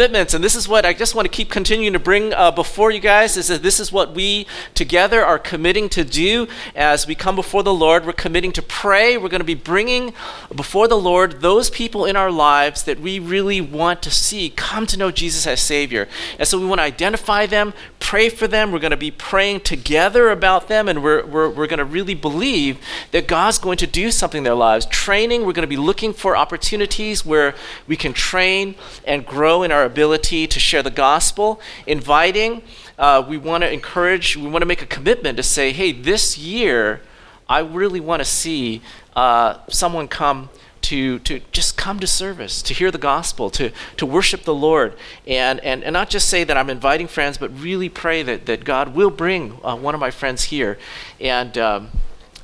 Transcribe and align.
commitments, 0.00 0.32
and 0.32 0.42
this 0.42 0.56
is 0.56 0.66
what 0.66 0.86
I 0.86 0.94
just 0.94 1.14
want 1.14 1.26
to 1.26 1.30
keep 1.30 1.50
continuing 1.50 1.92
to 1.92 1.98
bring 1.98 2.32
uh, 2.32 2.50
before 2.50 2.90
you 2.90 3.00
guys 3.00 3.36
is 3.36 3.48
that 3.48 3.62
this 3.62 3.78
is 3.78 3.92
what 3.92 4.14
we 4.14 4.46
together 4.72 5.22
are 5.22 5.38
committing 5.38 5.90
to 5.90 6.04
do 6.04 6.48
as 6.74 7.06
we 7.06 7.14
come 7.14 7.36
before 7.36 7.62
the 7.62 7.74
Lord. 7.74 8.06
We're 8.06 8.14
committing 8.14 8.50
to 8.52 8.62
pray. 8.62 9.18
We're 9.18 9.28
going 9.28 9.42
to 9.42 9.44
be 9.44 9.54
bringing 9.54 10.14
before 10.56 10.88
the 10.88 10.96
Lord 10.96 11.42
those 11.42 11.68
people 11.68 12.06
in 12.06 12.16
our 12.16 12.30
lives 12.30 12.84
that 12.84 12.98
we 12.98 13.18
really 13.18 13.60
want 13.60 14.00
to 14.04 14.10
see 14.10 14.48
come 14.48 14.86
to 14.86 14.96
know 14.96 15.10
Jesus 15.10 15.46
as 15.46 15.60
Savior. 15.60 16.08
And 16.38 16.48
so 16.48 16.58
we 16.58 16.64
want 16.64 16.78
to 16.78 16.84
identify 16.84 17.44
them, 17.44 17.74
pray 17.98 18.30
for 18.30 18.48
them. 18.48 18.72
We're 18.72 18.78
going 18.78 18.92
to 18.92 18.96
be 18.96 19.10
praying 19.10 19.60
together 19.60 20.30
about 20.30 20.68
them, 20.68 20.88
and 20.88 21.04
we're, 21.04 21.26
we're, 21.26 21.50
we're 21.50 21.66
going 21.66 21.76
to 21.76 21.84
really 21.84 22.14
believe 22.14 22.78
that 23.10 23.28
God's 23.28 23.58
going 23.58 23.76
to 23.76 23.86
do 23.86 24.10
something 24.10 24.38
in 24.38 24.44
their 24.44 24.54
lives. 24.54 24.86
Training, 24.86 25.44
we're 25.44 25.52
going 25.52 25.60
to 25.60 25.66
be 25.66 25.76
looking 25.76 26.14
for 26.14 26.38
opportunities 26.38 27.26
where 27.26 27.54
we 27.86 27.98
can 27.98 28.14
train 28.14 28.76
and 29.04 29.26
grow 29.26 29.62
in 29.62 29.70
our 29.70 29.89
ability 29.90 30.46
to 30.46 30.58
share 30.60 30.82
the 30.82 30.96
gospel. 31.08 31.60
Inviting, 31.86 32.62
uh, 32.98 33.24
we 33.26 33.36
want 33.38 33.62
to 33.64 33.72
encourage, 33.72 34.36
we 34.36 34.48
want 34.48 34.62
to 34.62 34.66
make 34.66 34.82
a 34.82 34.86
commitment 34.86 35.36
to 35.36 35.42
say, 35.42 35.72
hey, 35.72 35.92
this 35.92 36.38
year, 36.38 37.00
I 37.48 37.60
really 37.60 38.00
want 38.00 38.20
to 38.20 38.24
see 38.24 38.80
uh, 39.16 39.58
someone 39.68 40.06
come 40.08 40.48
to, 40.82 41.18
to 41.20 41.40
just 41.52 41.76
come 41.76 42.00
to 42.00 42.06
service, 42.06 42.62
to 42.62 42.74
hear 42.74 42.90
the 42.90 42.98
gospel, 42.98 43.50
to, 43.50 43.70
to 43.96 44.06
worship 44.06 44.42
the 44.42 44.54
Lord, 44.54 44.94
and, 45.26 45.60
and, 45.60 45.84
and 45.84 45.92
not 45.92 46.08
just 46.10 46.28
say 46.28 46.44
that 46.44 46.56
I'm 46.56 46.70
inviting 46.70 47.06
friends, 47.06 47.38
but 47.38 47.50
really 47.58 47.88
pray 47.88 48.22
that, 48.22 48.46
that 48.46 48.64
God 48.64 48.94
will 48.94 49.10
bring 49.10 49.58
uh, 49.62 49.76
one 49.76 49.94
of 49.94 50.00
my 50.00 50.10
friends 50.10 50.44
here. 50.44 50.78
And 51.20 51.56
um, 51.58 51.90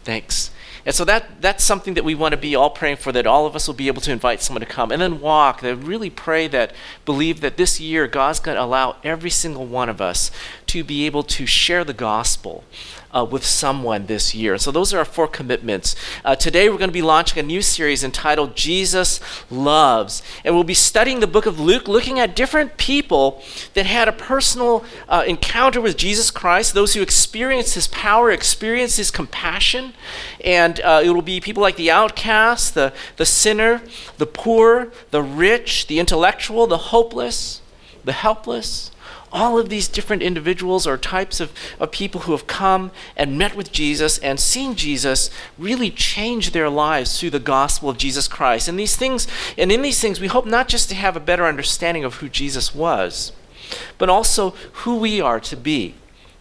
thanks. 0.05 0.51
And 0.87 0.95
so 0.95 1.05
that, 1.05 1.43
that's 1.43 1.65
something 1.65 1.95
that 1.95 2.05
we 2.05 2.15
want 2.15 2.31
to 2.31 2.37
be 2.37 2.55
all 2.55 2.71
praying 2.71 2.99
for, 2.99 3.11
that 3.11 3.27
all 3.27 3.45
of 3.45 3.57
us 3.57 3.67
will 3.67 3.75
be 3.75 3.89
able 3.89 4.01
to 4.03 4.13
invite 4.13 4.41
someone 4.41 4.61
to 4.61 4.67
come. 4.67 4.93
And 4.93 5.03
then 5.03 5.21
walk, 5.21 5.61
that 5.63 5.75
really 5.77 6.11
pray 6.11 6.47
that, 6.47 6.73
believe 7.05 7.41
that 7.41 7.57
this 7.57 7.81
year 7.81 8.07
God's 8.07 8.39
going 8.39 8.55
to 8.55 8.63
allow 8.63 8.95
every 9.03 9.31
single 9.31 9.67
one 9.67 9.89
of 9.89 10.01
us 10.01 10.31
to 10.69 10.85
be 10.85 11.05
able 11.05 11.25
to 11.25 11.45
share 11.45 11.83
the 11.83 11.93
gospel 11.93 12.63
uh, 13.17 13.25
with 13.25 13.45
someone 13.45 14.07
this 14.07 14.35
year. 14.35 14.59
So, 14.59 14.71
those 14.71 14.93
are 14.93 14.99
our 14.99 15.05
four 15.05 15.27
commitments. 15.27 15.97
Uh, 16.25 16.37
today, 16.37 16.69
we're 16.69 16.79
going 16.79 16.91
to 16.91 16.95
be 16.95 17.03
launching 17.03 17.39
a 17.39 17.43
new 17.43 17.63
series 17.63 18.05
entitled 18.05 18.55
Jesus 18.55 19.21
Loves. 19.51 20.23
And 20.45 20.55
we'll 20.55 20.65
be 20.65 20.75
studying 20.75 21.21
the 21.21 21.27
book 21.27 21.47
of 21.47 21.59
Luke, 21.59 21.89
looking 21.89 22.19
at 22.19 22.37
different 22.37 22.77
people 22.77 23.43
that 23.75 23.87
had 23.87 24.09
a 24.09 24.13
personal 24.13 24.85
uh, 25.09 25.25
encounter 25.27 25.81
with 25.81 25.97
Jesus 25.97 26.31
Christ, 26.31 26.75
those 26.75 26.95
who 26.95 27.01
experienced 27.01 27.75
his 27.75 27.89
power, 27.89 28.31
experienced 28.31 28.99
his 28.99 29.11
compassion. 29.11 29.95
And 30.45 30.81
uh, 30.81 31.01
it 31.03 31.11
will 31.11 31.23
be 31.23 31.41
people 31.41 31.63
like 31.63 31.77
the 31.77 31.91
outcast, 31.91 32.75
the, 32.75 32.93
the 33.17 33.27
sinner, 33.27 33.83
the 34.19 34.27
poor, 34.27 34.93
the 35.11 35.23
rich, 35.23 35.87
the 35.87 35.99
intellectual, 35.99 36.67
the 36.67 36.79
hopeless, 36.79 37.63
the 38.05 38.13
helpless 38.13 38.91
all 39.33 39.59
of 39.59 39.69
these 39.69 39.89
different 39.89 40.23
individuals 40.23 40.87
or 40.87 40.97
types 40.97 41.41
of, 41.41 41.53
of 41.79 41.91
people 41.91 42.23
who 42.23 42.33
have 42.33 42.47
come 42.47 42.91
and 43.17 43.39
met 43.39 43.57
with 43.57 43.73
Jesus 43.73 44.19
and 44.19 44.39
seen 44.39 44.75
Jesus 44.75 45.31
really 45.59 45.91
change 45.91 46.53
their 46.53 46.71
lives 46.71 47.19
through 47.19 47.31
the 47.31 47.39
gospel 47.39 47.89
of 47.89 47.99
Jesus 47.99 48.29
Christ. 48.29 48.69
And 48.69 48.79
these 48.79 48.97
things, 48.97 49.27
and 49.59 49.73
in 49.73 49.83
these 49.83 50.01
things, 50.01 50.21
we 50.21 50.29
hope 50.29 50.47
not 50.47 50.69
just 50.69 50.89
to 50.91 50.95
have 50.95 51.17
a 51.17 51.21
better 51.21 51.47
understanding 51.47 52.05
of 52.05 52.17
who 52.17 52.29
Jesus 52.29 52.75
was, 52.75 53.33
but 53.99 54.09
also 54.09 54.51
who 54.73 54.97
we 54.97 55.21
are 55.21 55.41
to 55.41 55.57
be 55.57 55.95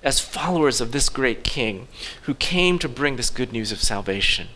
as 0.03 0.19
followers 0.19 0.79
of 0.79 0.91
this 0.91 1.09
great 1.09 1.43
King 1.43 1.87
who 2.23 2.35
came 2.35 2.77
to 2.79 2.87
bring 2.87 3.15
this 3.15 3.31
good 3.31 3.51
news 3.51 3.71
of 3.71 3.81
salvation 3.81 4.47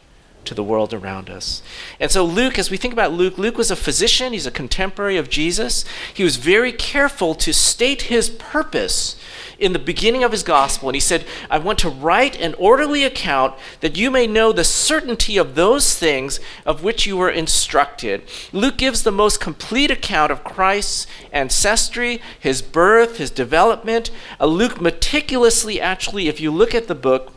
to 0.49 0.55
the 0.55 0.63
world 0.63 0.95
around 0.95 1.29
us. 1.29 1.61
And 1.99 2.09
so, 2.09 2.25
Luke, 2.25 2.57
as 2.57 2.71
we 2.71 2.77
think 2.77 2.91
about 2.91 3.13
Luke, 3.13 3.37
Luke 3.37 3.55
was 3.55 3.69
a 3.69 3.75
physician, 3.75 4.33
he's 4.33 4.47
a 4.47 4.51
contemporary 4.51 5.15
of 5.15 5.29
Jesus. 5.29 5.85
He 6.11 6.23
was 6.23 6.37
very 6.37 6.71
careful 6.71 7.35
to 7.35 7.53
state 7.53 8.03
his 8.03 8.31
purpose 8.31 9.15
in 9.59 9.73
the 9.73 9.79
beginning 9.79 10.23
of 10.23 10.31
his 10.31 10.41
gospel. 10.41 10.89
And 10.89 10.95
he 10.95 10.99
said, 10.99 11.23
I 11.51 11.59
want 11.59 11.77
to 11.79 11.89
write 11.89 12.39
an 12.39 12.55
orderly 12.55 13.03
account 13.03 13.53
that 13.81 13.95
you 13.95 14.09
may 14.09 14.25
know 14.25 14.51
the 14.51 14.63
certainty 14.63 15.37
of 15.37 15.53
those 15.53 15.95
things 15.95 16.39
of 16.65 16.83
which 16.83 17.05
you 17.05 17.15
were 17.15 17.29
instructed. 17.29 18.23
Luke 18.51 18.77
gives 18.77 19.03
the 19.03 19.11
most 19.11 19.39
complete 19.39 19.91
account 19.91 20.31
of 20.31 20.43
Christ's 20.43 21.05
ancestry, 21.31 22.21
his 22.39 22.63
birth, 22.63 23.17
his 23.17 23.29
development. 23.29 24.09
Luke 24.39 24.81
meticulously, 24.81 25.79
actually, 25.79 26.27
if 26.27 26.39
you 26.39 26.51
look 26.51 26.73
at 26.73 26.87
the 26.87 26.95
book, 26.95 27.33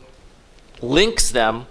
links 0.83 1.31
them 1.31 1.65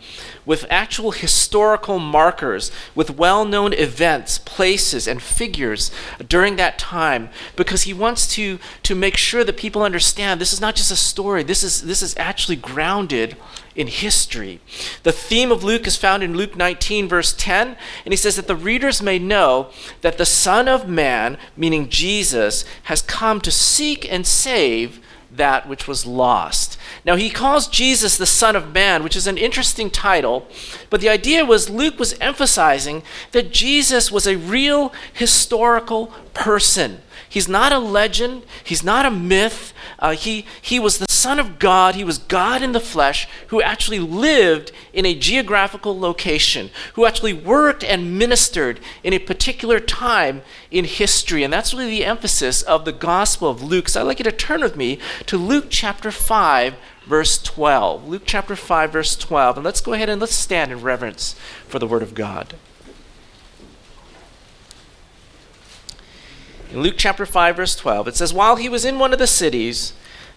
with 0.45 0.67
actual 0.71 1.13
historical 1.13 1.99
markers, 1.99 2.73
with 2.95 3.17
well 3.17 3.45
known 3.45 3.73
events, 3.73 4.39
places, 4.39 5.07
and 5.07 5.23
figures 5.23 5.91
during 6.27 6.57
that 6.57 6.79
time, 6.79 7.29
because 7.55 7.83
he 7.83 7.95
wants 7.95 8.27
to, 8.27 8.59
to 8.83 8.95
make 8.95 9.17
sure 9.17 9.45
that 9.45 9.57
people 9.57 9.83
understand 9.83 10.41
this 10.41 10.53
is 10.53 10.61
not 10.61 10.75
just 10.75 10.91
a 10.91 10.97
story, 10.97 11.43
this 11.43 11.63
is, 11.63 11.83
this 11.83 12.03
is 12.03 12.17
actually 12.17 12.57
grounded 12.57 13.37
in 13.77 13.87
history. 13.87 14.61
The 15.03 15.13
theme 15.13 15.53
of 15.53 15.65
Luke 15.65 15.87
is 15.87 15.97
found 15.97 16.23
in 16.23 16.37
Luke 16.37 16.57
19, 16.57 17.09
verse 17.09 17.33
10, 17.33 17.77
and 18.05 18.13
he 18.13 18.17
says 18.17 18.37
that 18.37 18.47
the 18.47 18.57
readers 18.57 19.01
may 19.01 19.19
know 19.19 19.71
that 20.01 20.19
the 20.19 20.27
Son 20.27 20.69
of 20.69 20.89
Man, 20.89 21.39
meaning 21.57 21.89
Jesus, 21.89 22.65
has 22.85 23.01
come 23.03 23.41
to 23.41 23.51
seek 23.51 24.11
and 24.11 24.27
save 24.27 25.01
that 25.31 25.69
which 25.69 25.89
was 25.89 26.05
lost. 26.05 26.79
Now, 27.05 27.17
he 27.17 27.31
calls 27.31 27.67
Jesus 27.67 28.17
the 28.17 28.27
Son 28.27 28.55
of 28.55 28.73
Man, 28.73 29.03
which 29.03 29.17
is 29.17 29.27
an 29.27 29.37
interesting 29.37 29.91
title, 29.91 30.47
but 30.89 31.01
the 31.01 31.09
idea 31.09 31.45
was 31.45 31.69
Luke 31.69 31.99
was 31.99 32.17
emphasizing 32.21 33.03
that 33.33 33.51
Jesus 33.51 34.13
was 34.13 34.27
a 34.27 34.37
real 34.37 34.93
historical 35.13 36.13
person. 36.33 37.03
He's 37.29 37.49
not 37.49 37.73
a 37.73 37.79
legend, 37.79 38.45
he's 38.63 38.85
not 38.85 39.05
a 39.05 39.11
myth. 39.11 39.73
Uh, 39.99 40.13
he, 40.13 40.47
he 40.61 40.79
was 40.79 40.99
the 40.99 41.07
Son 41.23 41.39
of 41.39 41.61
God, 41.61 41.95
he 41.95 42.03
was 42.03 42.19
God 42.19 42.63
in 42.63 42.73
the 42.73 42.81
flesh 42.81 43.29
who 43.47 43.63
actually 43.63 44.01
lived 44.01 44.73
in 44.93 45.07
a 45.07 45.15
geographical 45.15 45.97
location, 45.97 46.69
who 46.95 47.07
actually 47.07 47.33
worked 47.33 47.85
and 47.85 48.19
ministered 48.19 48.81
in 49.05 49.13
a 49.13 49.21
particular 49.21 49.79
time 49.79 50.43
in 50.73 50.85
history. 50.85 51.45
And 51.45 51.53
that's 51.53 51.73
really 51.73 51.91
the 51.91 52.05
emphasis 52.05 52.63
of 52.63 52.85
the 52.85 52.91
Gospel 52.91 53.49
of 53.49 53.63
Luke. 53.63 53.89
So 53.89 54.01
I'd 54.01 54.09
like 54.09 54.19
you 54.19 54.25
to 54.25 54.33
turn 54.33 54.63
with 54.63 54.75
me 54.75 54.99
to 55.27 55.39
Luke 55.39 55.67
chapter 55.69 56.11
5, 56.11 56.75
verse 57.07 57.41
12. 57.41 58.09
Luke 58.09 58.23
chapter 58.27 58.57
5, 58.57 58.91
verse 58.91 59.15
12. 59.15 59.59
And 59.59 59.65
let's 59.65 59.81
go 59.81 59.93
ahead 59.93 60.09
and 60.09 60.21
let's 60.21 60.35
stand 60.35 60.73
in 60.73 60.81
reverence 60.81 61.37
for 61.69 61.79
the 61.79 61.87
Word 61.87 62.03
of 62.03 62.15
God. 62.15 62.55
In 66.73 66.81
Luke 66.81 66.97
chapter 66.97 67.27
5, 67.27 67.55
verse 67.55 67.77
12, 67.77 68.09
it 68.09 68.17
says, 68.17 68.35
While 68.35 68.57
he 68.57 68.69
was 68.69 68.85
in 68.85 68.99
one 68.99 69.13
of 69.13 69.21
the 69.21 69.29
cities, 69.29 69.93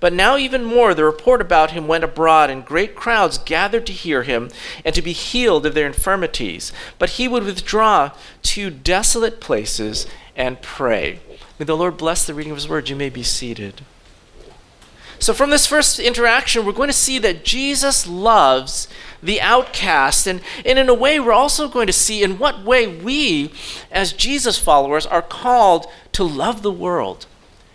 But 0.00 0.14
now, 0.14 0.38
even 0.38 0.64
more, 0.64 0.94
the 0.94 1.04
report 1.04 1.42
about 1.42 1.72
him 1.72 1.86
went 1.86 2.04
abroad, 2.04 2.48
and 2.48 2.64
great 2.64 2.94
crowds 2.94 3.36
gathered 3.36 3.84
to 3.86 3.92
hear 3.92 4.22
him 4.22 4.50
and 4.82 4.94
to 4.94 5.02
be 5.02 5.12
healed 5.12 5.66
of 5.66 5.74
their 5.74 5.86
infirmities. 5.86 6.72
But 6.98 7.10
he 7.10 7.28
would 7.28 7.44
withdraw 7.44 8.12
to 8.44 8.70
desolate 8.70 9.40
places 9.40 10.06
and 10.34 10.62
pray. 10.62 11.20
May 11.58 11.66
the 11.66 11.76
Lord 11.76 11.98
bless 11.98 12.26
the 12.26 12.32
reading 12.32 12.52
of 12.52 12.56
his 12.56 12.68
word. 12.68 12.88
You 12.88 12.96
may 12.96 13.10
be 13.10 13.22
seated. 13.22 13.82
So, 15.18 15.34
from 15.34 15.50
this 15.50 15.66
first 15.66 16.00
interaction, 16.00 16.64
we're 16.64 16.72
going 16.72 16.88
to 16.88 16.94
see 16.94 17.18
that 17.18 17.44
Jesus 17.44 18.06
loves 18.06 18.88
the 19.22 19.38
outcast. 19.42 20.26
And, 20.26 20.40
and 20.64 20.78
in 20.78 20.88
a 20.88 20.94
way, 20.94 21.20
we're 21.20 21.32
also 21.32 21.68
going 21.68 21.86
to 21.88 21.92
see 21.92 22.22
in 22.22 22.38
what 22.38 22.64
way 22.64 22.86
we, 22.86 23.52
as 23.92 24.14
Jesus 24.14 24.58
followers, 24.58 25.04
are 25.04 25.20
called 25.20 25.86
to 26.12 26.24
love 26.24 26.62
the 26.62 26.72
world 26.72 27.26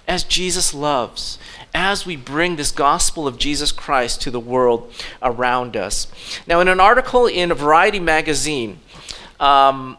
as 0.08 0.24
Jesus 0.24 0.74
loves, 0.74 1.38
as 1.76 2.06
we 2.06 2.16
bring 2.16 2.56
this 2.56 2.72
gospel 2.72 3.28
of 3.28 3.38
Jesus 3.38 3.74
Christ 3.74 4.22
to 4.22 4.32
the 4.32 4.40
world 4.40 4.92
around 5.22 5.76
us. 5.76 6.08
Now, 6.48 6.62
in 6.62 6.70
an 6.70 6.80
article 6.80 7.28
in 7.28 7.54
Variety 7.54 8.00
magazine, 8.00 8.80
um, 9.42 9.98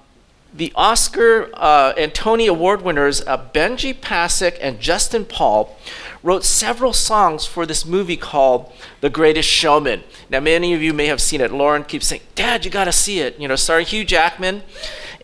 the 0.55 0.73
Oscar 0.75 1.51
uh, 1.53 1.93
and 1.99 2.15
Tony 2.15 2.47
Award 2.47 2.81
winners 2.81 3.21
uh, 3.27 3.37
Benji 3.53 3.95
Pasek 3.95 4.57
and 4.59 4.81
Justin 4.81 5.27
Paul 5.27 5.77
wrote 6.23 6.45
several 6.45 6.95
songs 6.95 7.45
for 7.45 7.67
this 7.67 7.85
movie 7.85 8.17
called 8.17 8.73
The 9.03 9.11
Greatest 9.11 9.49
Showman. 9.49 10.03
Now, 10.31 10.41
many 10.41 10.73
of 10.73 10.83
you 10.83 10.95
may 10.95 11.07
have 11.07 11.21
seen 11.21 11.43
it. 11.43 11.53
Lauren 11.53 11.85
keeps 11.85 12.07
saying, 12.07 12.23
Dad, 12.35 12.65
you 12.65 12.71
got 12.71 12.87
to 12.87 12.93
see 12.93 13.21
it, 13.21 13.39
you 13.39 13.49
know, 13.49 13.55
starring 13.55 13.85
Hugh 13.85 14.07
Jackman. 14.07 14.63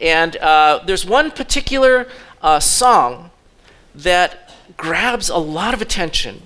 And 0.03 0.37
uh, 0.37 0.83
there's 0.85 1.07
one 1.07 1.31
particular 1.31 2.09
uh, 2.43 2.61
song 2.61 3.31
that 3.95 4.52
grabs 4.77 5.29
a 5.29 5.39
lot 5.39 5.75
of 5.75 5.83
attention. 5.83 6.43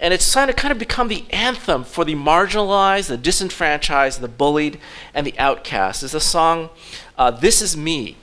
And 0.00 0.14
it's 0.14 0.32
trying 0.32 0.46
to 0.46 0.52
kind 0.52 0.72
of 0.72 0.78
become 0.78 1.08
the 1.08 1.24
anthem 1.30 1.84
for 1.84 2.04
the 2.04 2.14
marginalized, 2.14 3.08
the 3.08 3.16
disenfranchised, 3.16 4.20
the 4.20 4.28
bullied, 4.28 4.78
and 5.12 5.26
the 5.26 5.36
outcast. 5.38 6.02
It's 6.02 6.14
a 6.14 6.20
song, 6.20 6.70
uh, 7.16 7.32
This 7.32 7.60
Is 7.60 7.76
Me. 7.76 8.16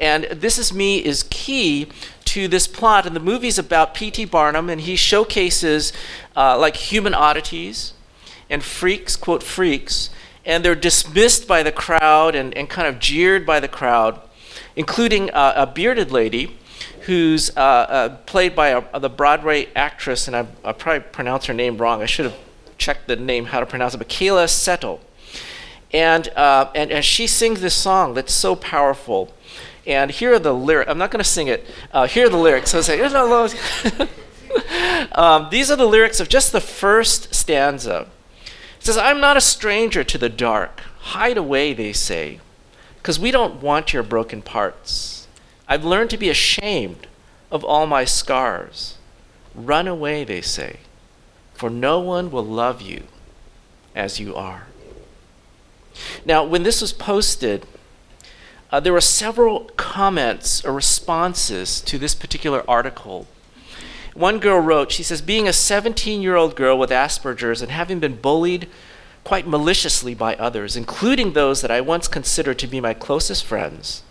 And 0.00 0.24
This 0.24 0.58
Is 0.58 0.72
Me 0.72 1.04
is 1.04 1.24
key 1.24 1.88
to 2.24 2.48
this 2.48 2.66
plot. 2.66 3.06
And 3.06 3.14
the 3.14 3.20
movie's 3.20 3.58
about 3.58 3.94
P.T. 3.94 4.24
Barnum, 4.24 4.70
and 4.70 4.80
he 4.80 4.96
showcases 4.96 5.92
uh, 6.34 6.58
like 6.58 6.76
human 6.76 7.14
oddities 7.14 7.92
and 8.48 8.62
freaks, 8.62 9.14
quote, 9.14 9.42
freaks, 9.42 10.10
and 10.44 10.64
they're 10.64 10.74
dismissed 10.74 11.46
by 11.46 11.62
the 11.62 11.72
crowd 11.72 12.34
and, 12.34 12.56
and 12.56 12.68
kind 12.68 12.88
of 12.88 12.98
jeered 12.98 13.44
by 13.46 13.60
the 13.60 13.68
crowd, 13.68 14.20
including 14.74 15.30
uh, 15.30 15.52
a 15.56 15.66
bearded 15.66 16.10
lady 16.10 16.56
who's 17.02 17.50
uh, 17.56 17.60
uh, 17.60 18.16
played 18.26 18.54
by 18.54 18.68
a, 18.68 19.00
the 19.00 19.08
Broadway 19.08 19.68
actress, 19.74 20.28
and 20.28 20.36
I, 20.36 20.46
I 20.64 20.72
probably 20.72 21.00
pronounced 21.00 21.46
her 21.46 21.54
name 21.54 21.78
wrong. 21.78 22.02
I 22.02 22.06
should 22.06 22.26
have 22.26 22.36
checked 22.78 23.08
the 23.08 23.16
name, 23.16 23.46
how 23.46 23.60
to 23.60 23.66
pronounce 23.66 23.94
it, 23.94 23.98
Michaela 23.98 24.48
Settle. 24.48 25.00
And, 25.92 26.28
uh, 26.28 26.70
and, 26.74 26.90
and 26.90 27.04
she 27.04 27.26
sings 27.26 27.60
this 27.60 27.74
song 27.74 28.14
that's 28.14 28.32
so 28.32 28.56
powerful. 28.56 29.34
And 29.86 30.10
here 30.10 30.32
are 30.32 30.38
the 30.38 30.54
lyrics. 30.54 30.90
I'm 30.90 30.98
not 30.98 31.10
going 31.10 31.22
to 31.22 31.28
sing 31.28 31.48
it. 31.48 31.66
Uh, 31.92 32.06
here 32.06 32.26
are 32.26 32.30
the 32.30 32.36
lyrics. 32.36 32.70
So 32.70 32.80
say, 32.80 33.00
um, 35.12 35.48
these 35.50 35.70
are 35.70 35.76
the 35.76 35.86
lyrics 35.86 36.20
of 36.20 36.28
just 36.28 36.52
the 36.52 36.60
first 36.60 37.34
stanza. 37.34 38.06
It 38.78 38.86
says, 38.86 38.96
I'm 38.96 39.20
not 39.20 39.36
a 39.36 39.40
stranger 39.40 40.02
to 40.04 40.18
the 40.18 40.28
dark. 40.28 40.80
Hide 41.00 41.36
away, 41.36 41.72
they 41.72 41.92
say, 41.92 42.40
because 42.96 43.18
we 43.18 43.30
don't 43.30 43.60
want 43.60 43.92
your 43.92 44.02
broken 44.02 44.40
parts. 44.40 45.21
I've 45.68 45.84
learned 45.84 46.10
to 46.10 46.18
be 46.18 46.30
ashamed 46.30 47.06
of 47.50 47.64
all 47.64 47.86
my 47.86 48.04
scars. 48.04 48.96
Run 49.54 49.86
away, 49.86 50.24
they 50.24 50.40
say, 50.40 50.78
for 51.54 51.70
no 51.70 52.00
one 52.00 52.30
will 52.30 52.44
love 52.44 52.80
you 52.80 53.04
as 53.94 54.18
you 54.18 54.34
are. 54.34 54.66
Now, 56.24 56.44
when 56.44 56.62
this 56.62 56.80
was 56.80 56.92
posted, 56.92 57.66
uh, 58.70 58.80
there 58.80 58.92
were 58.92 59.02
several 59.02 59.64
comments 59.76 60.64
or 60.64 60.72
responses 60.72 61.80
to 61.82 61.98
this 61.98 62.14
particular 62.14 62.64
article. 62.68 63.26
One 64.14 64.38
girl 64.38 64.60
wrote, 64.60 64.90
she 64.92 65.02
says, 65.02 65.20
being 65.20 65.46
a 65.46 65.52
17 65.52 66.22
year 66.22 66.36
old 66.36 66.56
girl 66.56 66.78
with 66.78 66.90
Asperger's 66.90 67.60
and 67.60 67.70
having 67.70 68.00
been 68.00 68.16
bullied 68.16 68.68
quite 69.24 69.46
maliciously 69.46 70.14
by 70.14 70.34
others, 70.36 70.76
including 70.76 71.32
those 71.32 71.60
that 71.60 71.70
I 71.70 71.80
once 71.80 72.08
considered 72.08 72.58
to 72.60 72.66
be 72.66 72.80
my 72.80 72.94
closest 72.94 73.44
friends, 73.44 74.02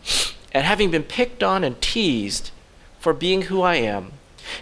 and 0.52 0.66
having 0.66 0.92
been 0.92 1.04
picked 1.04 1.44
on 1.44 1.64
and 1.64 1.80
teased 1.82 2.52
for 3.00 3.14
being 3.14 3.44
who 3.44 3.62
I 3.62 3.76
am, 3.76 4.14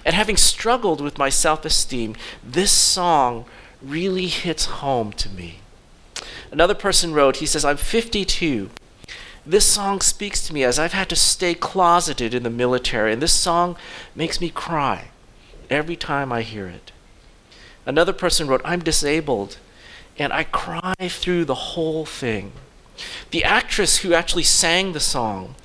and 0.06 0.16
having 0.16 0.38
struggled 0.38 1.02
with 1.02 1.18
my 1.18 1.30
self 1.30 1.66
esteem, 1.66 2.16
this 2.44 2.72
song 2.72 3.46
really 3.82 4.28
hits 4.28 4.66
home 4.66 5.12
to 5.14 5.30
me. 5.30 5.60
Another 6.52 6.76
person 6.76 7.14
wrote, 7.14 7.38
he 7.38 7.46
says, 7.46 7.64
I'm 7.64 7.78
52. 7.78 8.70
This 9.46 9.66
song 9.66 10.02
speaks 10.02 10.46
to 10.48 10.54
me 10.54 10.64
as 10.64 10.78
I've 10.78 10.94
had 10.94 11.10
to 11.10 11.16
stay 11.16 11.54
closeted 11.54 12.34
in 12.34 12.44
the 12.44 12.50
military, 12.50 13.14
and 13.14 13.22
this 13.22 13.34
song 13.34 13.78
makes 14.16 14.42
me 14.42 14.50
cry 14.50 15.10
every 15.70 15.96
time 15.96 16.32
I 16.32 16.42
hear 16.42 16.68
it. 16.68 16.92
Another 17.86 18.14
person 18.14 18.48
wrote, 18.48 18.62
I'm 18.66 18.82
disabled, 18.82 19.58
and 20.18 20.34
I 20.34 20.44
cry 20.44 20.96
through 21.00 21.46
the 21.46 21.56
whole 21.56 22.06
thing. 22.06 22.52
The 23.32 23.44
actress 23.44 23.98
who 24.00 24.14
actually 24.14 24.44
sang 24.44 24.94
the 24.94 25.00
song 25.00 25.56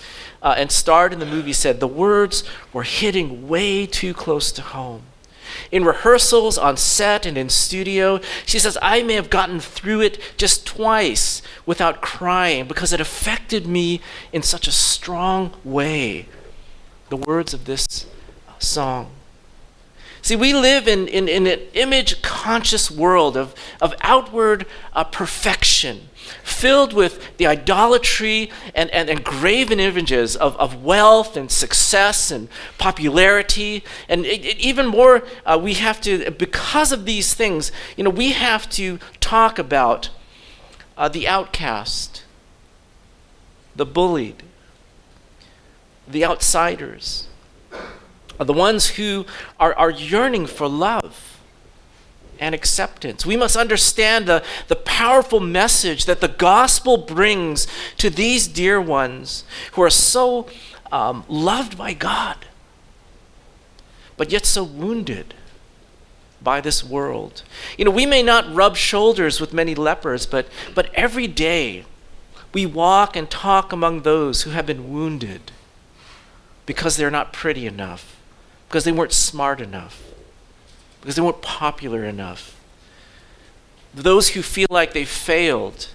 uh, 0.42 0.54
and 0.56 0.70
starred 0.70 1.12
in 1.12 1.18
the 1.18 1.26
movie 1.26 1.52
said 1.52 1.80
the 1.80 1.88
words 1.88 2.44
were 2.72 2.82
hitting 2.82 3.48
way 3.48 3.86
too 3.86 4.12
close 4.12 4.52
to 4.52 4.62
home. 4.62 5.04
In 5.70 5.84
rehearsals, 5.84 6.58
on 6.58 6.76
set, 6.76 7.26
and 7.26 7.38
in 7.38 7.48
studio, 7.48 8.20
she 8.44 8.58
says, 8.58 8.76
I 8.82 9.02
may 9.02 9.14
have 9.14 9.30
gotten 9.30 9.60
through 9.60 10.00
it 10.02 10.20
just 10.36 10.66
twice 10.66 11.42
without 11.64 12.00
crying 12.00 12.66
because 12.66 12.92
it 12.92 13.00
affected 13.00 13.66
me 13.66 14.00
in 14.32 14.42
such 14.42 14.66
a 14.66 14.72
strong 14.72 15.54
way. 15.64 16.26
The 17.08 17.16
words 17.16 17.54
of 17.54 17.64
this 17.64 18.06
song. 18.58 19.12
See, 20.22 20.36
we 20.36 20.54
live 20.54 20.88
in, 20.88 21.06
in, 21.06 21.28
in 21.28 21.46
an 21.46 21.60
image 21.74 22.22
conscious 22.22 22.90
world 22.90 23.36
of, 23.36 23.54
of 23.80 23.94
outward 24.00 24.66
uh, 24.94 25.04
perfection 25.04 26.08
filled 26.42 26.92
with 26.92 27.36
the 27.36 27.46
idolatry 27.46 28.50
and, 28.74 28.90
and, 28.90 29.08
and 29.08 29.24
graven 29.24 29.80
images 29.80 30.36
of, 30.36 30.56
of 30.56 30.82
wealth 30.82 31.36
and 31.36 31.50
success 31.50 32.30
and 32.30 32.48
popularity. 32.78 33.84
And 34.08 34.24
it, 34.24 34.44
it, 34.44 34.58
even 34.58 34.86
more, 34.86 35.24
uh, 35.44 35.58
we 35.62 35.74
have 35.74 36.00
to, 36.02 36.30
because 36.30 36.92
of 36.92 37.04
these 37.04 37.34
things, 37.34 37.72
you 37.96 38.04
know, 38.04 38.10
we 38.10 38.32
have 38.32 38.68
to 38.70 38.98
talk 39.20 39.58
about 39.58 40.10
uh, 40.96 41.08
the 41.08 41.26
outcast, 41.28 42.24
the 43.76 43.86
bullied, 43.86 44.42
the 46.06 46.24
outsiders, 46.24 47.28
the 48.38 48.52
ones 48.52 48.90
who 48.90 49.24
are, 49.58 49.74
are 49.74 49.90
yearning 49.90 50.46
for 50.46 50.68
love 50.68 51.33
and 52.38 52.54
acceptance. 52.54 53.24
We 53.24 53.36
must 53.36 53.56
understand 53.56 54.26
the, 54.26 54.44
the 54.68 54.76
powerful 54.76 55.40
message 55.40 56.04
that 56.06 56.20
the 56.20 56.28
gospel 56.28 56.96
brings 56.96 57.66
to 57.98 58.10
these 58.10 58.48
dear 58.48 58.80
ones 58.80 59.44
who 59.72 59.82
are 59.82 59.90
so 59.90 60.46
um, 60.92 61.24
loved 61.28 61.76
by 61.76 61.94
God, 61.94 62.46
but 64.16 64.30
yet 64.30 64.46
so 64.46 64.62
wounded 64.62 65.34
by 66.42 66.60
this 66.60 66.84
world. 66.84 67.42
You 67.78 67.84
know, 67.84 67.90
we 67.90 68.06
may 68.06 68.22
not 68.22 68.52
rub 68.54 68.76
shoulders 68.76 69.40
with 69.40 69.52
many 69.52 69.74
lepers, 69.74 70.26
but, 70.26 70.48
but 70.74 70.92
every 70.94 71.26
day 71.26 71.84
we 72.52 72.66
walk 72.66 73.16
and 73.16 73.28
talk 73.30 73.72
among 73.72 74.02
those 74.02 74.42
who 74.42 74.50
have 74.50 74.66
been 74.66 74.92
wounded 74.92 75.52
because 76.66 76.96
they're 76.96 77.10
not 77.10 77.32
pretty 77.32 77.66
enough, 77.66 78.16
because 78.68 78.84
they 78.84 78.92
weren't 78.92 79.12
smart 79.12 79.60
enough 79.60 80.13
because 81.04 81.16
they 81.16 81.22
weren't 81.22 81.42
popular 81.42 82.02
enough. 82.02 82.58
Those 83.92 84.30
who 84.30 84.40
feel 84.40 84.68
like 84.70 84.94
they 84.94 85.04
failed, 85.04 85.88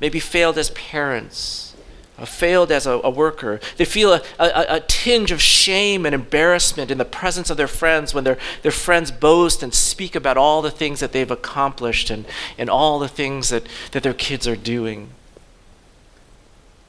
maybe 0.00 0.18
failed 0.18 0.56
as 0.56 0.70
parents, 0.70 1.76
uh, 2.18 2.24
failed 2.24 2.72
as 2.72 2.86
a, 2.86 2.92
a, 2.92 3.10
worker. 3.10 3.60
They 3.76 3.84
feel 3.84 4.14
a, 4.14 4.22
a, 4.38 4.76
a, 4.76 4.80
tinge 4.80 5.30
of 5.30 5.42
shame 5.42 6.06
and 6.06 6.14
embarrassment 6.14 6.90
in 6.90 6.96
the 6.96 7.04
presence 7.04 7.50
of 7.50 7.58
their 7.58 7.68
friends 7.68 8.14
when 8.14 8.24
their, 8.24 8.38
their 8.62 8.72
friends 8.72 9.10
boast 9.10 9.62
and 9.62 9.74
speak 9.74 10.14
about 10.14 10.38
all 10.38 10.62
the 10.62 10.70
things 10.70 11.00
that 11.00 11.12
they've 11.12 11.30
accomplished 11.30 12.08
and, 12.08 12.24
and 12.56 12.70
all 12.70 12.98
the 12.98 13.08
things 13.08 13.50
that, 13.50 13.66
that 13.92 14.02
their 14.02 14.14
kids 14.14 14.48
are 14.48 14.56
doing. 14.56 15.10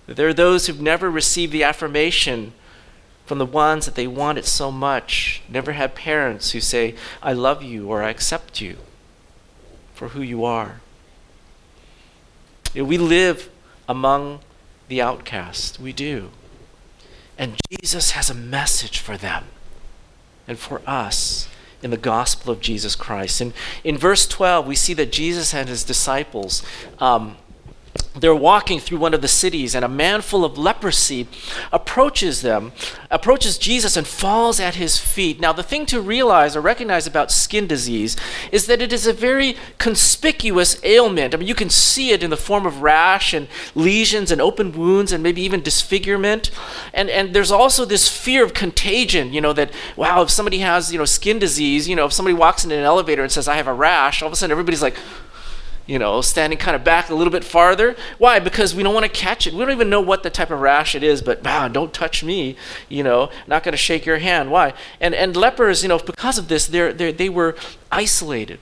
There 0.06 0.30
are 0.30 0.34
those 0.34 0.68
who've 0.68 0.80
never 0.80 1.12
received 1.12 1.52
the 1.52 1.64
affirmation 1.64 2.54
from 3.28 3.40
the 3.40 3.46
ones 3.46 3.86
that 3.86 3.96
they 3.96 4.08
wanted 4.08 4.46
so 4.46 4.72
much, 4.72 5.42
never 5.50 5.74
had 5.74 5.94
parents 5.94 6.52
who 6.52 6.62
say, 6.62 6.96
I 7.22 7.34
love 7.34 7.62
you 7.62 7.90
or 7.90 8.02
I 8.02 8.10
accept 8.10 8.62
you 8.62 8.78
for 9.94 10.10
who 10.10 10.22
you 10.22 10.46
are. 10.46 10.80
You 12.74 12.84
know, 12.84 12.88
we 12.88 12.98
live 12.98 13.50
among 13.90 14.40
the 14.88 15.02
outcast. 15.02 15.78
We 15.78 15.92
do. 15.92 16.30
And 17.38 17.58
Jesus 17.70 18.12
has 18.12 18.30
a 18.30 18.34
message 18.34 19.00
for 19.00 19.18
them 19.18 19.44
and 20.48 20.58
for 20.58 20.82
us 20.88 21.50
in 21.84 21.92
the 21.92 21.98
gospel 21.98 22.54
of 22.54 22.62
Jesus 22.62 22.96
Christ. 22.96 23.42
And 23.42 23.52
in 23.84 23.98
verse 23.98 24.26
12, 24.26 24.66
we 24.66 24.76
see 24.76 24.94
that 24.94 25.12
Jesus 25.12 25.54
and 25.54 25.68
his 25.68 25.84
disciples. 25.84 26.64
Um, 27.00 27.36
they're 28.16 28.36
walking 28.36 28.80
through 28.80 28.98
one 28.98 29.14
of 29.14 29.22
the 29.22 29.28
cities 29.28 29.76
and 29.76 29.86
a 29.86 29.90
man 29.90 30.22
full 30.22 30.44
of 30.44 30.58
leprosy 30.58 31.28
approaches 31.72 32.42
them 32.42 32.72
approaches 33.10 33.58
jesus 33.58 33.96
and 33.96 34.08
falls 34.08 34.60
at 34.60 34.76
his 34.76 34.98
feet. 34.98 35.40
Now 35.40 35.54
the 35.54 35.64
thing 35.64 35.86
to 35.88 36.02
realize 36.02 36.56
or 36.56 36.62
recognize 36.62 37.08
about 37.08 37.32
skin 37.32 37.68
disease 37.68 38.16
is 38.52 38.68
that 38.68 38.82
it 38.82 38.92
is 38.92 39.08
a 39.08 39.14
very 39.14 39.56
conspicuous 39.78 40.84
ailment. 40.84 41.34
I 41.34 41.38
mean 41.38 41.48
you 41.48 41.56
can 41.56 41.70
see 41.70 42.12
it 42.12 42.24
in 42.24 42.30
the 42.30 42.38
form 42.38 42.66
of 42.66 42.82
rash 42.82 43.34
and 43.34 43.48
lesions 43.76 44.32
and 44.32 44.42
open 44.42 44.72
wounds 44.72 45.12
and 45.12 45.24
maybe 45.24 45.42
even 45.42 45.62
disfigurement. 45.62 46.52
And 46.94 47.10
and 47.10 47.34
there's 47.34 47.52
also 47.52 47.86
this 47.86 48.08
fear 48.08 48.44
of 48.44 48.54
contagion 48.54 49.34
you 49.34 49.42
know 49.42 49.54
that 49.54 49.72
wow 49.96 50.22
if 50.22 50.30
somebody 50.30 50.60
has 50.60 50.92
you 50.92 50.98
know 50.98 51.06
skin 51.06 51.40
disease 51.40 51.88
you 51.88 51.96
know 51.96 52.06
if 52.06 52.14
somebody 52.14 52.34
walks 52.34 52.64
into 52.64 52.76
an 52.76 52.84
elevator 52.84 53.22
and 53.24 53.32
says 53.32 53.48
i 53.48 53.56
have 53.56 53.68
a 53.68 53.74
rash 53.74 54.22
all 54.22 54.28
of 54.28 54.34
a 54.34 54.36
sudden 54.36 54.52
everybody's 54.52 54.82
like 54.82 54.96
you 55.88 55.98
know, 55.98 56.22
standing 56.22 56.60
kind 56.60 56.76
of 56.76 56.84
back 56.84 57.10
a 57.10 57.16
little 57.16 57.32
bit 57.32 57.44
farther. 57.44 57.96
Why? 58.18 58.40
Because 58.40 58.76
we 58.76 58.84
don't 58.84 58.94
want 58.94 59.06
to 59.06 59.12
catch 59.12 59.48
it. 59.48 59.54
We 59.54 59.60
don't 59.60 59.72
even 59.72 59.90
know 59.90 60.02
what 60.02 60.22
the 60.22 60.30
type 60.30 60.52
of 60.52 60.60
rash 60.60 60.94
it 60.94 61.02
is, 61.02 61.22
but 61.22 61.42
don't 61.44 61.94
touch 61.94 62.24
me, 62.24 62.58
you 62.90 63.04
know, 63.04 63.32
not 63.48 63.64
going 63.64 63.72
to 63.72 63.78
shake 63.78 64.06
your 64.06 64.20
hand. 64.20 64.52
Why? 64.52 64.74
And, 65.00 65.16
and 65.16 65.36
lepers, 65.36 65.82
you 65.84 65.90
know, 65.90 65.98
because 65.98 66.38
of 66.38 66.50
this, 66.50 66.68
they're, 66.68 66.94
they're, 66.94 67.14
they 67.14 67.30
were 67.30 67.56
isolated. 67.92 68.60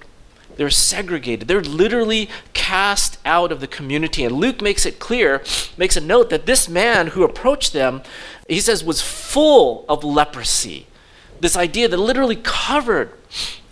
They're 0.55 0.69
segregated. 0.69 1.47
They're 1.47 1.61
literally 1.61 2.29
cast 2.53 3.17
out 3.25 3.51
of 3.51 3.59
the 3.59 3.67
community. 3.67 4.23
And 4.23 4.35
Luke 4.35 4.61
makes 4.61 4.85
it 4.85 4.99
clear, 4.99 5.43
makes 5.77 5.97
a 5.97 6.01
note 6.01 6.29
that 6.29 6.45
this 6.45 6.69
man 6.69 7.07
who 7.07 7.23
approached 7.23 7.73
them, 7.73 8.03
he 8.47 8.61
says, 8.61 8.83
was 8.83 9.01
full 9.01 9.83
of 9.89 10.03
leprosy 10.03 10.87
This 11.41 11.57
idea 11.57 11.89
that 11.89 11.97
literally 11.97 12.37
covered, 12.37 13.11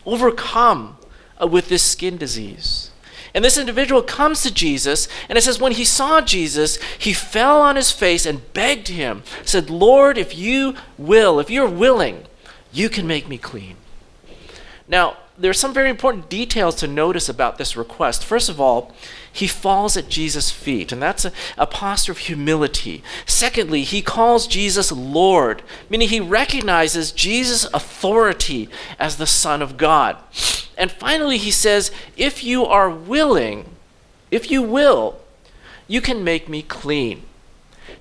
overcome 0.05 0.97
uh, 1.41 1.47
with 1.47 1.69
this 1.69 1.83
skin 1.83 2.17
disease. 2.17 2.91
And 3.33 3.43
this 3.43 3.57
individual 3.57 4.03
comes 4.03 4.43
to 4.43 4.53
Jesus, 4.53 5.07
and 5.27 5.37
it 5.37 5.41
says, 5.41 5.59
when 5.59 5.71
he 5.71 5.85
saw 5.85 6.21
Jesus, 6.21 6.77
he 6.99 7.13
fell 7.13 7.61
on 7.61 7.75
his 7.75 7.91
face 7.91 8.25
and 8.25 8.53
begged 8.53 8.89
him, 8.89 9.23
said, 9.43 9.69
Lord, 9.69 10.17
if 10.17 10.37
you 10.37 10.75
will, 10.97 11.39
if 11.39 11.49
you're 11.49 11.69
willing, 11.69 12.25
you 12.71 12.89
can 12.89 13.07
make 13.07 13.27
me 13.27 13.39
clean. 13.39 13.77
Now, 14.87 15.17
there 15.37 15.49
are 15.49 15.55
some 15.55 15.73
very 15.73 15.89
important 15.89 16.29
details 16.29 16.75
to 16.75 16.87
notice 16.87 17.27
about 17.27 17.57
this 17.57 17.75
request. 17.75 18.23
First 18.23 18.49
of 18.49 18.61
all, 18.61 18.93
he 19.31 19.47
falls 19.47 19.97
at 19.97 20.09
Jesus' 20.09 20.51
feet, 20.51 20.91
and 20.91 21.01
that's 21.01 21.25
a, 21.25 21.31
a, 21.57 21.65
posture 21.65 22.11
of 22.11 22.19
humility. 22.19 23.03
Secondly, 23.25 23.81
he 23.81 24.03
calls 24.03 24.45
Jesus 24.45 24.91
Lord, 24.91 25.63
meaning 25.89 26.09
he 26.09 26.19
recognizes 26.19 27.11
Jesus' 27.11 27.65
authority 27.73 28.69
as 28.99 29.17
the 29.17 29.25
Son 29.25 29.63
of 29.63 29.75
God. 29.75 30.17
And 30.77 30.91
finally, 30.91 31.37
he 31.37 31.51
says, 31.51 31.91
If 32.17 32.43
you 32.43 32.65
are 32.65 32.89
willing, 32.89 33.65
if 34.31 34.49
you 34.49 34.61
will, 34.61 35.19
you 35.87 36.01
can 36.01 36.23
make 36.23 36.49
me 36.49 36.61
clean. 36.61 37.23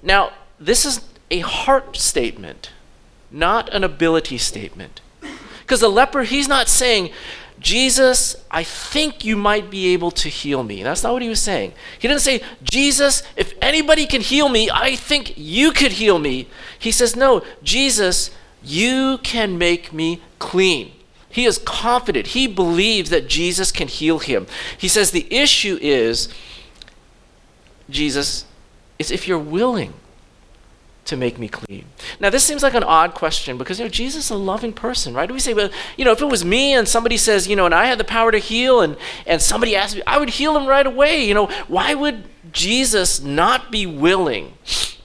Now, 0.02 0.32
this 0.58 0.84
is 0.84 1.00
a 1.30 1.40
heart 1.40 1.96
statement, 1.96 2.70
not 3.30 3.68
an 3.74 3.84
ability 3.84 4.38
statement. 4.38 5.00
Because 5.60 5.80
the 5.80 5.88
leper, 5.88 6.22
he's 6.24 6.48
not 6.48 6.68
saying, 6.68 7.10
Jesus, 7.62 8.36
I 8.50 8.64
think 8.64 9.24
you 9.24 9.36
might 9.36 9.70
be 9.70 9.92
able 9.92 10.10
to 10.12 10.28
heal 10.28 10.62
me. 10.62 10.82
That's 10.82 11.02
not 11.02 11.12
what 11.12 11.22
he 11.22 11.28
was 11.28 11.40
saying. 11.40 11.72
He 11.98 12.08
didn't 12.08 12.20
say, 12.20 12.42
Jesus, 12.62 13.22
if 13.36 13.54
anybody 13.62 14.06
can 14.06 14.20
heal 14.20 14.48
me, 14.48 14.68
I 14.72 14.96
think 14.96 15.34
you 15.36 15.72
could 15.72 15.92
heal 15.92 16.18
me. 16.18 16.48
He 16.78 16.90
says, 16.90 17.14
No, 17.14 17.42
Jesus, 17.62 18.30
you 18.62 19.18
can 19.22 19.58
make 19.58 19.92
me 19.92 20.20
clean. 20.38 20.92
He 21.32 21.46
is 21.46 21.58
confident. 21.58 22.28
He 22.28 22.46
believes 22.46 23.10
that 23.10 23.26
Jesus 23.26 23.72
can 23.72 23.88
heal 23.88 24.18
him. 24.18 24.46
He 24.76 24.86
says, 24.86 25.10
The 25.10 25.26
issue 25.34 25.78
is, 25.80 26.28
Jesus, 27.88 28.44
is 28.98 29.10
if 29.10 29.26
you're 29.26 29.38
willing 29.38 29.94
to 31.04 31.16
make 31.16 31.38
me 31.38 31.48
clean. 31.48 31.84
Now, 32.20 32.30
this 32.30 32.44
seems 32.44 32.62
like 32.62 32.74
an 32.74 32.84
odd 32.84 33.14
question 33.14 33.58
because 33.58 33.78
you 33.78 33.84
know 33.84 33.88
Jesus 33.88 34.26
is 34.26 34.30
a 34.30 34.36
loving 34.36 34.72
person, 34.72 35.14
right? 35.14 35.30
We 35.30 35.40
say, 35.40 35.52
well, 35.52 35.70
you 35.96 36.04
know, 36.04 36.12
if 36.12 36.20
it 36.20 36.26
was 36.26 36.44
me 36.44 36.74
and 36.74 36.86
somebody 36.86 37.16
says, 37.16 37.48
you 37.48 37.56
know, 37.56 37.66
and 37.66 37.74
I 37.74 37.86
had 37.86 37.98
the 37.98 38.04
power 38.04 38.30
to 38.30 38.38
heal, 38.38 38.80
and 38.80 38.96
and 39.26 39.42
somebody 39.42 39.74
asked 39.74 39.96
me, 39.96 40.02
I 40.06 40.18
would 40.18 40.30
heal 40.30 40.56
him 40.56 40.66
right 40.66 40.86
away. 40.86 41.24
You 41.24 41.34
know, 41.34 41.46
why 41.66 41.94
would 41.94 42.24
Jesus 42.52 43.20
not 43.20 43.72
be 43.72 43.84
willing 43.84 44.52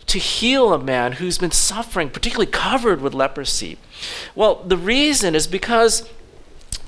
to 0.08 0.20
heal 0.20 0.74
a 0.74 0.80
man 0.80 1.14
who's 1.14 1.38
been 1.38 1.52
suffering, 1.52 2.10
particularly 2.10 2.52
covered 2.52 3.02
with 3.02 3.14
leprosy? 3.14 3.78
Well, 4.36 4.56
the 4.56 4.78
reason 4.78 5.36
is 5.36 5.48
because 5.48 6.10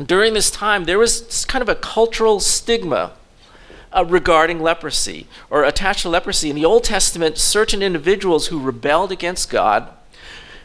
during 0.03 0.33
this 0.33 0.49
time 0.49 0.85
there 0.85 0.97
was 0.97 1.45
kind 1.45 1.61
of 1.61 1.69
a 1.69 1.75
cultural 1.75 2.39
stigma 2.39 3.13
uh, 3.95 4.05
regarding 4.05 4.61
leprosy 4.61 5.27
or 5.49 5.63
attached 5.63 6.03
to 6.03 6.09
leprosy. 6.09 6.49
In 6.49 6.55
the 6.55 6.65
Old 6.65 6.83
Testament, 6.83 7.37
certain 7.37 7.81
individuals 7.81 8.47
who 8.47 8.59
rebelled 8.59 9.11
against 9.11 9.49
God, 9.49 9.89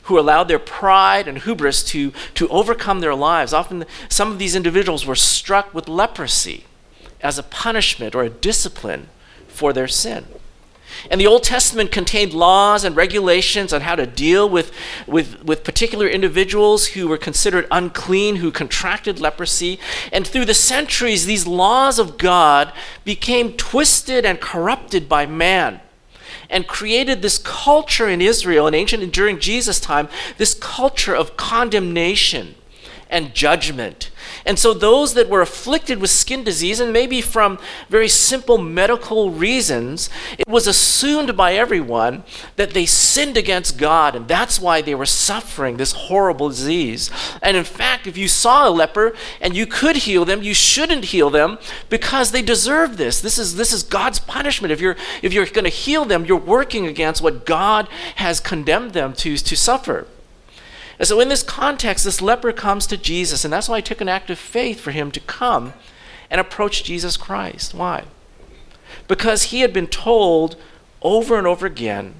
who 0.05 0.19
allowed 0.19 0.45
their 0.45 0.59
pride 0.59 1.27
and 1.27 1.39
hubris 1.39 1.83
to, 1.85 2.13
to 2.35 2.49
overcome 2.49 3.01
their 3.01 3.15
lives, 3.15 3.53
often 3.53 3.85
some 4.09 4.31
of 4.31 4.39
these 4.39 4.55
individuals 4.55 5.07
were 5.07 5.15
struck 5.15 5.73
with 5.75 5.89
leprosy 5.89 6.65
as 7.21 7.39
a 7.39 7.43
punishment 7.43 8.15
or 8.15 8.23
a 8.23 8.31
discipline 8.31 9.09
for 9.49 9.73
their 9.73 9.89
sin. 9.89 10.27
And 11.11 11.21
the 11.21 11.27
Old 11.27 11.43
Testament 11.43 11.93
contained 11.93 12.33
laws 12.33 12.85
and 12.85 12.97
regulations 12.97 13.73
on 13.73 13.83
how 13.83 13.95
to 13.95 14.07
deal 14.07 14.49
with, 14.49 14.73
with, 15.07 15.45
with 15.45 15.65
particular 15.65 16.09
individuals 16.09 16.89
who 16.89 17.09
were 17.09 17.19
considered 17.19 17.67
unclean, 17.71 18.37
who 18.37 18.51
contracted 18.51 19.21
leprosy. 19.21 19.79
And 20.13 20.27
through 20.27 20.47
the 20.47 20.55
centuries, 20.55 21.27
these 21.27 21.47
laws 21.47 21.99
of 21.99 22.19
God 22.19 22.73
became 23.05 23.53
twisted 23.53 24.25
and 24.25 24.41
corrupted 24.41 25.09
by 25.09 25.27
man 25.27 25.81
and 26.51 26.67
created 26.67 27.23
this 27.23 27.39
culture 27.39 28.09
in 28.09 28.21
Israel 28.21 28.67
in 28.67 28.75
ancient 28.75 29.03
and 29.03 29.13
during 29.13 29.39
Jesus' 29.39 29.81
time, 29.81 30.09
this 30.39 30.55
culture 30.55 31.15
of 31.15 31.37
condemnation 31.37 32.55
and 33.15 33.35
judgment 33.35 34.11
and 34.47 34.59
so, 34.59 34.75
those 34.75 35.15
that 35.15 35.29
were 35.29 35.41
afflicted 35.41 36.01
with 36.01 36.11
skin 36.11 36.45
disease, 36.45 36.81
and 36.81 36.93
maybe 36.93 37.21
from 37.21 37.59
very 37.89 38.09
simple 38.09 38.59
medical 38.59 39.31
reasons, 39.31 40.11
it 40.39 40.47
was 40.47 40.67
assumed 40.67 41.37
by 41.37 41.55
everyone 41.55 42.25
that 42.57 42.71
they 42.71 42.87
sinned 42.87 43.37
against 43.37 43.79
God, 43.79 44.15
and 44.15 44.29
that's 44.29 44.61
why 44.61 44.83
they 44.83 44.95
were 44.95 45.07
suffering 45.07 45.77
this 45.77 45.93
horrible 45.93 46.49
disease. 46.49 47.11
And 47.43 47.57
in 47.57 47.65
fact, 47.65 48.07
if 48.07 48.17
you 48.19 48.29
saw 48.29 48.69
a 48.69 48.71
leper 48.71 49.15
and 49.41 49.57
you 49.57 49.67
could 49.67 49.97
heal 49.97 50.25
them, 50.25 50.43
you 50.43 50.55
shouldn't 50.55 51.07
heal 51.07 51.31
them 51.31 51.59
because 51.89 52.31
they 52.31 52.43
deserve 52.43 52.97
this. 52.97 53.21
This 53.21 53.39
is, 53.39 53.57
this 53.57 53.73
is 53.73 53.83
God's 53.83 54.19
punishment. 54.19 54.73
If 54.73 54.81
you're, 54.81 54.97
if 55.23 55.33
you're 55.33 55.47
going 55.47 55.65
to 55.65 55.71
heal 55.71 56.05
them, 56.05 56.25
you're 56.25 56.37
working 56.37 56.87
against 56.87 57.23
what 57.23 57.47
God 57.47 57.89
has 58.17 58.41
condemned 58.41 58.93
them 58.93 59.15
to, 59.15 59.37
to 59.37 59.57
suffer. 59.57 60.07
And 60.99 61.09
so, 61.09 61.21
in 61.21 61.29
this 61.29 61.43
context, 61.43 62.05
this 62.05 62.23
leper 62.23 62.53
comes 62.53 62.87
to 62.87 62.97
Jesus, 62.97 63.45
and 63.45 63.53
that's 63.53 63.69
why 63.69 63.79
it 63.79 63.85
took 63.85 64.01
an 64.01 64.09
act 64.09 64.31
of 64.31 64.39
faith 64.39 64.81
for 64.81 64.93
him 64.93 65.11
to 65.11 65.21
come 65.21 65.75
and 66.31 66.41
approach 66.41 66.85
Jesus 66.85 67.17
Christ. 67.17 67.75
Why? 67.75 68.05
Because 69.09 69.45
he 69.45 69.61
had 69.61 69.73
been 69.73 69.87
told 69.87 70.57
over 71.03 71.37
and 71.37 71.47
over 71.47 71.67
again, 71.67 72.15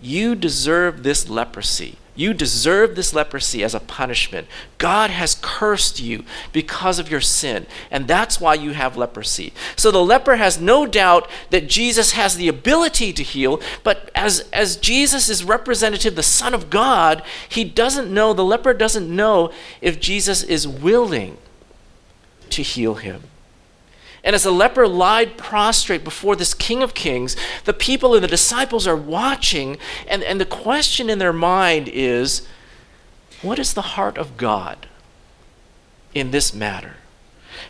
You 0.00 0.34
deserve 0.34 1.02
this 1.02 1.28
leprosy. 1.28 1.98
You 2.16 2.32
deserve 2.32 2.94
this 2.94 3.12
leprosy 3.12 3.64
as 3.64 3.74
a 3.74 3.80
punishment. 3.80 4.46
God 4.78 5.10
has 5.10 5.36
cursed 5.40 6.00
you 6.00 6.24
because 6.52 7.00
of 7.00 7.10
your 7.10 7.20
sin, 7.20 7.66
and 7.90 8.06
that's 8.06 8.40
why 8.40 8.54
you 8.54 8.72
have 8.72 8.96
leprosy. 8.96 9.52
So 9.76 9.90
the 9.90 10.04
leper 10.04 10.36
has 10.36 10.60
no 10.60 10.86
doubt 10.86 11.28
that 11.50 11.68
Jesus 11.68 12.12
has 12.12 12.36
the 12.36 12.46
ability 12.46 13.12
to 13.14 13.22
heal, 13.24 13.60
but 13.82 14.10
as, 14.14 14.48
as 14.52 14.76
Jesus 14.76 15.28
is 15.28 15.42
representative, 15.42 16.14
the 16.14 16.22
Son 16.22 16.54
of 16.54 16.70
God, 16.70 17.22
he 17.48 17.64
doesn't 17.64 18.12
know, 18.12 18.32
the 18.32 18.44
leper 18.44 18.74
doesn't 18.74 19.14
know 19.14 19.50
if 19.80 19.98
Jesus 19.98 20.44
is 20.44 20.68
willing 20.68 21.36
to 22.50 22.62
heal 22.62 22.94
him. 22.94 23.24
And 24.24 24.34
as 24.34 24.42
the 24.42 24.50
leper 24.50 24.88
lied 24.88 25.36
prostrate 25.36 26.02
before 26.02 26.34
this 26.34 26.54
King 26.54 26.82
of 26.82 26.94
Kings, 26.94 27.36
the 27.66 27.74
people 27.74 28.14
and 28.14 28.24
the 28.24 28.28
disciples 28.28 28.86
are 28.86 28.96
watching, 28.96 29.76
and, 30.08 30.22
and 30.22 30.40
the 30.40 30.46
question 30.46 31.10
in 31.10 31.18
their 31.18 31.32
mind 31.32 31.88
is 31.88 32.46
what 33.42 33.58
is 33.58 33.74
the 33.74 33.82
heart 33.82 34.16
of 34.16 34.38
God 34.38 34.86
in 36.14 36.30
this 36.30 36.54
matter? 36.54 36.96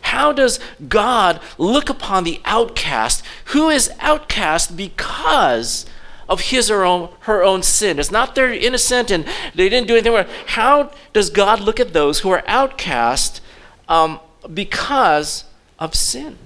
How 0.02 0.32
does 0.32 0.60
God 0.88 1.40
look 1.58 1.90
upon 1.90 2.22
the 2.22 2.40
outcast 2.44 3.24
who 3.46 3.68
is 3.68 3.90
outcast 3.98 4.76
because 4.76 5.86
of 6.28 6.40
his 6.40 6.70
or 6.70 6.84
own, 6.84 7.10
her 7.20 7.42
own 7.42 7.64
sin? 7.64 7.98
It's 7.98 8.12
not 8.12 8.36
they're 8.36 8.52
innocent 8.52 9.10
and 9.10 9.26
they 9.56 9.68
didn't 9.68 9.88
do 9.88 9.94
anything 9.94 10.12
wrong. 10.12 10.26
How 10.46 10.92
does 11.12 11.30
God 11.30 11.60
look 11.60 11.80
at 11.80 11.92
those 11.92 12.20
who 12.20 12.30
are 12.30 12.44
outcast 12.46 13.40
um, 13.88 14.20
because 14.52 15.44
of 15.84 15.94
sin? 15.94 16.38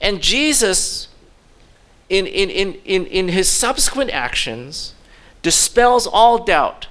And 0.00 0.20
Jesus, 0.20 1.08
in, 2.08 2.26
in, 2.26 2.50
in, 2.50 2.74
in, 2.84 3.06
in 3.06 3.28
his 3.28 3.48
subsequent 3.48 4.10
actions, 4.10 4.94
dispels 5.42 6.06
all 6.06 6.44
doubt 6.44 6.88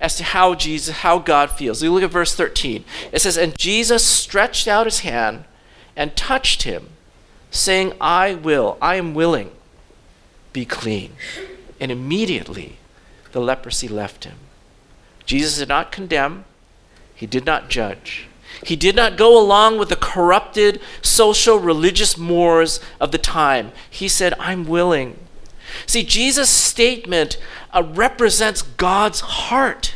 as 0.00 0.16
to 0.16 0.24
how 0.24 0.54
Jesus, 0.54 0.96
how 0.98 1.18
God 1.18 1.50
feels. 1.50 1.82
You 1.82 1.92
look 1.92 2.02
at 2.02 2.10
verse 2.10 2.34
13. 2.34 2.84
It 3.12 3.20
says, 3.20 3.36
And 3.36 3.56
Jesus 3.56 4.04
stretched 4.04 4.66
out 4.66 4.86
his 4.86 5.00
hand 5.00 5.44
and 5.94 6.16
touched 6.16 6.64
him, 6.64 6.88
saying, 7.50 7.92
I 8.00 8.34
will, 8.34 8.76
I 8.82 8.96
am 8.96 9.14
willing, 9.14 9.52
be 10.52 10.64
clean. 10.64 11.12
And 11.78 11.92
immediately 11.92 12.78
the 13.30 13.40
leprosy 13.40 13.88
left 13.88 14.24
him. 14.24 14.38
Jesus 15.24 15.58
did 15.58 15.68
not 15.68 15.92
condemn, 15.92 16.44
he 17.14 17.26
did 17.26 17.46
not 17.46 17.70
judge. 17.70 18.26
He 18.64 18.76
did 18.76 18.94
not 18.94 19.16
go 19.16 19.38
along 19.38 19.78
with 19.78 19.88
the 19.88 19.96
corrupted 19.96 20.80
social 21.00 21.58
religious 21.58 22.16
mores 22.16 22.80
of 23.00 23.10
the 23.12 23.18
time. 23.18 23.72
He 23.90 24.08
said, 24.08 24.34
I'm 24.38 24.64
willing. 24.64 25.18
See, 25.86 26.02
Jesus' 26.02 26.50
statement 26.50 27.38
uh, 27.72 27.82
represents 27.82 28.62
God's 28.62 29.20
heart 29.20 29.94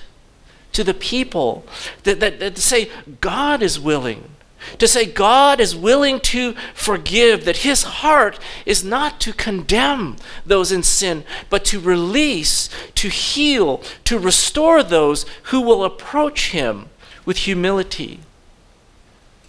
to 0.72 0.82
the 0.82 0.94
people. 0.94 1.64
That, 2.04 2.20
that, 2.20 2.40
that 2.40 2.56
to 2.56 2.62
say, 2.62 2.90
God 3.20 3.62
is 3.62 3.78
willing. 3.78 4.30
To 4.78 4.88
say 4.88 5.06
God 5.06 5.60
is 5.60 5.76
willing 5.76 6.18
to 6.20 6.54
forgive, 6.74 7.44
that 7.44 7.58
his 7.58 7.84
heart 7.84 8.38
is 8.64 8.82
not 8.82 9.20
to 9.20 9.32
condemn 9.32 10.16
those 10.44 10.72
in 10.72 10.82
sin, 10.82 11.24
but 11.48 11.64
to 11.66 11.78
release, 11.78 12.68
to 12.96 13.08
heal, 13.08 13.80
to 14.04 14.18
restore 14.18 14.82
those 14.82 15.24
who 15.44 15.60
will 15.60 15.84
approach 15.84 16.50
him 16.50 16.88
with 17.24 17.38
humility 17.38 18.20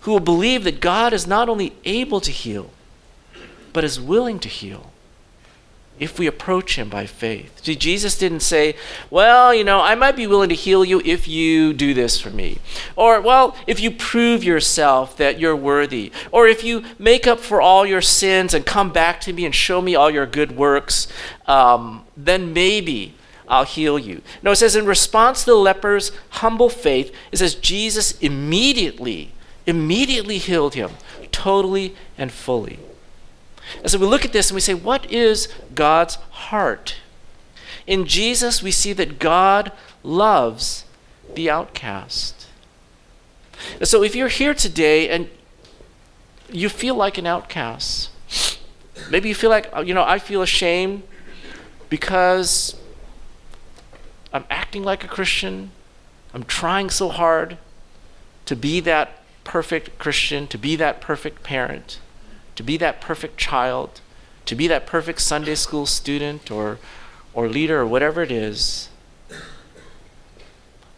who 0.08 0.14
will 0.14 0.22
believe 0.22 0.64
that 0.64 0.80
God 0.80 1.12
is 1.12 1.28
not 1.28 1.50
only 1.50 1.74
able 1.84 2.22
to 2.22 2.32
heal, 2.32 2.70
but 3.74 3.84
is 3.84 4.00
willing 4.00 4.40
to 4.40 4.48
heal. 4.48 4.94
if 6.00 6.18
we 6.18 6.28
approach 6.28 6.78
him 6.78 6.88
by 6.88 7.06
faith. 7.06 7.66
See, 7.66 7.76
Jesus 7.76 8.18
didn't 8.18 8.40
say, 8.42 8.76
Well, 9.10 9.54
you 9.54 9.66
know, 9.66 9.82
I 9.82 9.96
might 9.96 10.16
be 10.16 10.28
willing 10.28 10.48
to 10.48 10.56
heal 10.56 10.86
you 10.86 11.02
if 11.04 11.28
you 11.28 11.74
do 11.74 11.94
this 11.94 12.22
for 12.22 12.30
me. 12.30 12.60
Or, 12.96 13.20
Well, 13.20 13.58
if 13.66 13.82
you 13.82 13.92
prove 13.92 14.46
yourself 14.46 15.18
that 15.18 15.42
you're 15.42 15.56
worthy. 15.56 16.14
Or 16.32 16.48
if 16.48 16.64
you 16.64 16.86
make 16.98 17.28
up 17.28 17.40
for 17.42 17.60
all 17.60 17.86
your 17.86 18.02
sins 18.02 18.54
and 18.54 18.66
come 18.66 18.94
back 18.94 19.20
to 19.22 19.34
me 19.34 19.44
and 19.44 19.54
show 19.54 19.82
me 19.82 19.94
all 19.96 20.10
your 20.10 20.28
good 20.28 20.56
works, 20.56 21.10
um, 21.48 22.06
then 22.16 22.54
maybe 22.54 23.16
I'll 23.46 23.66
heal 23.66 24.00
you. 24.00 24.22
No, 24.42 24.52
it 24.52 24.58
says, 24.58 24.76
In 24.78 24.86
response 24.86 25.44
to 25.44 25.52
the 25.52 25.58
leper's 25.58 26.14
humble 26.30 26.70
faith, 26.70 27.12
it 27.34 27.40
says, 27.40 27.56
Jesus 27.56 28.18
immediately, 28.20 29.34
immediately 29.68 30.40
healed 30.40 30.74
him, 30.74 30.92
totally 31.32 31.96
and 32.18 32.32
fully. 32.32 32.80
And 33.82 33.92
so 33.92 34.00
we 34.00 34.08
look 34.08 34.26
at 34.26 34.32
this 34.34 34.50
and 34.50 34.56
we 34.56 34.62
say, 34.62 34.74
what 34.74 35.12
is 35.12 35.50
God's 35.76 36.16
heart? 36.16 36.96
In 37.86 38.06
Jesus, 38.06 38.64
we 38.64 38.72
see 38.72 38.94
that 38.94 39.20
God 39.20 39.72
loves 40.04 40.86
the 41.36 41.50
outcast. 41.50 42.48
And 43.80 43.88
so 43.88 44.04
if 44.04 44.16
you're 44.16 44.30
here 44.30 44.54
today 44.54 45.10
and 45.10 45.30
you 46.50 46.70
feel 46.70 46.96
like 46.96 47.18
an 47.18 47.28
outcast, 47.28 48.10
maybe 49.12 49.28
you 49.28 49.36
feel 49.36 49.50
like, 49.50 49.70
you 49.86 49.94
know, 49.94 50.04
I 50.04 50.18
feel 50.20 50.42
ashamed 50.42 51.04
because 51.90 52.76
I'm 54.32 54.46
acting 54.50 54.84
like 54.84 55.04
a 55.04 55.08
Christian, 55.08 55.72
I'm 56.34 56.44
trying 56.44 56.90
so 56.90 57.10
hard 57.10 57.58
to 58.46 58.56
be 58.56 58.80
that 58.82 59.17
perfect 59.48 59.98
Christian, 59.98 60.46
to 60.48 60.58
be 60.60 60.76
that 60.76 61.02
perfect 61.02 61.42
parent 61.42 62.00
to 62.58 62.64
be 62.64 62.76
that 62.76 63.00
perfect 63.00 63.38
child, 63.38 64.02
to 64.46 64.56
be 64.56 64.68
that 64.68 64.88
perfect 64.88 65.22
Sunday 65.22 65.54
school 65.54 65.86
student 65.86 66.50
or, 66.50 66.80
or 67.34 67.48
leader 67.48 67.80
or 67.82 67.86
whatever 67.86 68.24
it 68.24 68.32
is. 68.32 68.90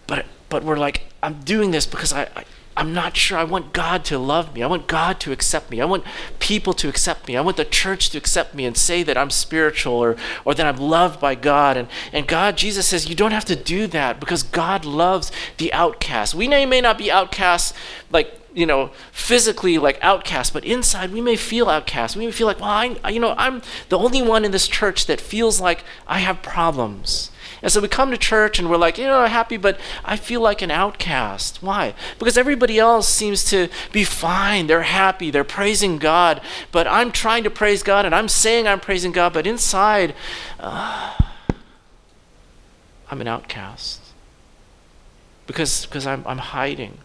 But, 0.08 0.26
but 0.48 0.64
we're 0.64 0.78
like, 0.78 1.04
I'm 1.22 1.42
doing 1.42 1.72
this 1.72 1.86
because 1.86 2.14
I, 2.14 2.30
I, 2.36 2.46
I'm 2.80 2.94
not 2.94 3.18
sure. 3.18 3.38
I 3.38 3.44
want 3.44 3.74
God 3.74 4.06
to 4.06 4.18
love 4.18 4.56
me. 4.56 4.64
I 4.64 4.68
want 4.68 4.88
God 4.88 5.20
to 5.20 5.34
accept 5.34 5.70
me. 5.70 5.82
I 5.82 5.86
want 5.86 6.06
people 6.40 6.72
to 6.76 6.88
accept 6.88 7.28
me. 7.28 7.36
I 7.36 7.42
want 7.42 7.58
the 7.58 7.66
church 7.66 8.10
to 8.12 8.18
accept 8.18 8.56
me 8.56 8.64
and 8.64 8.78
say 8.78 9.04
that 9.04 9.18
I'm 9.18 9.30
spiritual 9.32 9.96
or, 9.96 10.16
or 10.46 10.56
that 10.56 10.66
I'm 10.66 10.78
loved 10.78 11.20
by 11.20 11.36
God. 11.36 11.76
And, 11.76 11.90
and 12.14 12.26
God, 12.26 12.56
Jesus 12.56 12.88
says, 12.88 13.10
you 13.10 13.16
don't 13.16 13.34
have 13.34 13.44
to 13.46 13.56
do 13.58 13.86
that 13.88 14.22
because 14.22 14.44
God 14.44 14.86
loves 14.86 15.30
the 15.58 15.74
outcast. 15.74 16.34
We 16.34 16.48
may, 16.48 16.66
may 16.66 16.80
not 16.80 16.98
be 16.98 17.12
outcasts 17.12 17.74
like 18.12 18.34
you 18.54 18.66
know, 18.66 18.92
physically 19.12 19.78
like 19.78 20.00
outcast, 20.02 20.54
but 20.54 20.66
inside 20.66 21.12
we 21.12 21.22
may 21.22 21.36
feel 21.36 21.70
outcast. 21.70 22.16
We 22.16 22.26
may 22.26 22.32
feel 22.32 22.48
like, 22.48 22.60
well, 22.60 22.70
I, 22.70 23.10
you 23.10 23.20
know, 23.20 23.36
I'm 23.38 23.62
the 23.90 23.98
only 23.98 24.22
one 24.22 24.44
in 24.44 24.52
this 24.52 24.68
church 24.68 25.06
that 25.06 25.22
feels 25.22 25.62
like 25.62 25.84
I 26.08 26.20
have 26.20 26.42
problems. 26.42 27.30
And 27.62 27.72
so 27.72 27.82
we 27.82 27.88
come 27.88 28.12
to 28.12 28.18
church 28.18 28.58
and 28.58 28.70
we're 28.70 28.78
like, 28.78 28.98
you 28.98 29.06
know, 29.06 29.26
happy, 29.26 29.58
but 29.58 29.80
I 30.06 30.16
feel 30.16 30.42
like 30.42 30.62
an 30.62 30.72
outcast. 30.72 31.62
Why? 31.62 31.94
Because 32.18 32.38
everybody 32.38 32.80
else 32.80 33.08
seems 33.08 33.44
to 33.46 33.68
be 33.92 34.04
fine. 34.04 34.68
They're 34.68 34.84
happy. 34.84 35.30
They're 35.30 35.44
praising 35.44 35.98
God. 35.98 36.42
But 36.72 36.88
I'm 36.88 37.12
trying 37.12 37.44
to 37.44 37.50
praise 37.50 37.84
God 37.84 38.06
and 38.06 38.16
I'm 38.16 38.30
saying 38.30 38.68
I'm 38.68 38.80
praising 38.80 39.12
God, 39.12 39.34
but 39.34 39.46
inside, 39.46 40.16
uh, 40.60 41.16
I'm 43.12 43.22
an 43.22 43.28
outcast. 43.28 44.02
Because, 45.48 45.86
because 45.86 46.06
I'm, 46.06 46.24
I'm 46.28 46.38
hiding 46.38 47.00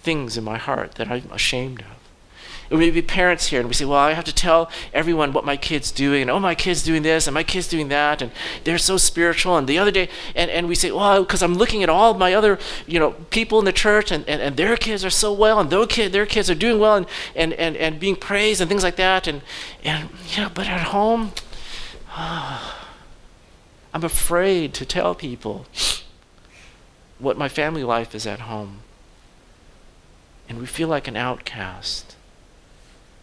things 0.00 0.36
in 0.36 0.44
my 0.44 0.56
heart 0.58 0.94
that 0.96 1.10
I'm 1.10 1.30
ashamed 1.32 1.80
of. 1.80 2.03
It 2.70 2.78
may 2.78 2.90
be 2.90 3.02
parents 3.02 3.48
here, 3.48 3.60
and 3.60 3.68
we 3.68 3.74
say, 3.74 3.84
Well, 3.84 3.98
I 3.98 4.12
have 4.12 4.24
to 4.24 4.34
tell 4.34 4.70
everyone 4.92 5.32
what 5.32 5.44
my 5.44 5.56
kid's 5.56 5.92
doing, 5.92 6.22
and 6.22 6.30
oh, 6.30 6.40
my 6.40 6.54
kid's 6.54 6.82
doing 6.82 7.02
this, 7.02 7.26
and 7.26 7.34
my 7.34 7.42
kid's 7.42 7.68
doing 7.68 7.88
that, 7.88 8.22
and 8.22 8.32
they're 8.64 8.78
so 8.78 8.96
spiritual. 8.96 9.56
And 9.56 9.68
the 9.68 9.78
other 9.78 9.90
day, 9.90 10.08
and, 10.34 10.50
and 10.50 10.68
we 10.68 10.74
say, 10.74 10.90
Well, 10.90 11.22
because 11.22 11.42
I'm 11.42 11.54
looking 11.54 11.82
at 11.82 11.88
all 11.88 12.14
my 12.14 12.32
other 12.34 12.58
you 12.86 12.98
know, 12.98 13.12
people 13.30 13.58
in 13.58 13.64
the 13.64 13.72
church, 13.72 14.10
and, 14.10 14.26
and, 14.28 14.40
and 14.40 14.56
their 14.56 14.76
kids 14.76 15.04
are 15.04 15.10
so 15.10 15.32
well, 15.32 15.60
and 15.60 15.70
their, 15.70 15.86
kid, 15.86 16.12
their 16.12 16.26
kids 16.26 16.48
are 16.48 16.54
doing 16.54 16.80
well, 16.80 16.96
and, 16.96 17.06
and, 17.34 17.52
and, 17.54 17.76
and 17.76 18.00
being 18.00 18.16
praised, 18.16 18.60
and 18.60 18.68
things 18.68 18.82
like 18.82 18.96
that. 18.96 19.26
And, 19.26 19.42
and 19.82 20.08
know, 20.36 20.50
but 20.52 20.66
at 20.66 20.88
home, 20.88 21.32
I'm 22.16 22.62
afraid 24.04 24.74
to 24.74 24.86
tell 24.86 25.14
people 25.14 25.66
what 27.18 27.38
my 27.38 27.48
family 27.48 27.84
life 27.84 28.14
is 28.14 28.26
at 28.26 28.40
home 28.40 28.80
and 30.48 30.58
we 30.58 30.66
feel 30.66 30.88
like 30.88 31.08
an 31.08 31.16
outcast 31.16 32.16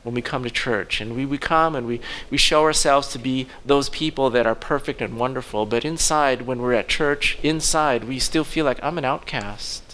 when 0.03 0.15
we 0.15 0.21
come 0.21 0.43
to 0.43 0.49
church. 0.49 1.01
And 1.01 1.15
we, 1.15 1.25
we 1.25 1.37
come 1.37 1.75
and 1.75 1.85
we, 1.85 2.01
we 2.29 2.37
show 2.37 2.63
ourselves 2.63 3.07
to 3.09 3.19
be 3.19 3.47
those 3.65 3.89
people 3.89 4.29
that 4.31 4.47
are 4.47 4.55
perfect 4.55 5.01
and 5.01 5.17
wonderful. 5.17 5.65
But 5.65 5.85
inside, 5.85 6.43
when 6.43 6.61
we're 6.61 6.73
at 6.73 6.87
church, 6.87 7.37
inside, 7.43 8.05
we 8.05 8.19
still 8.19 8.43
feel 8.43 8.65
like 8.65 8.79
I'm 8.83 8.97
an 8.97 9.05
outcast 9.05 9.90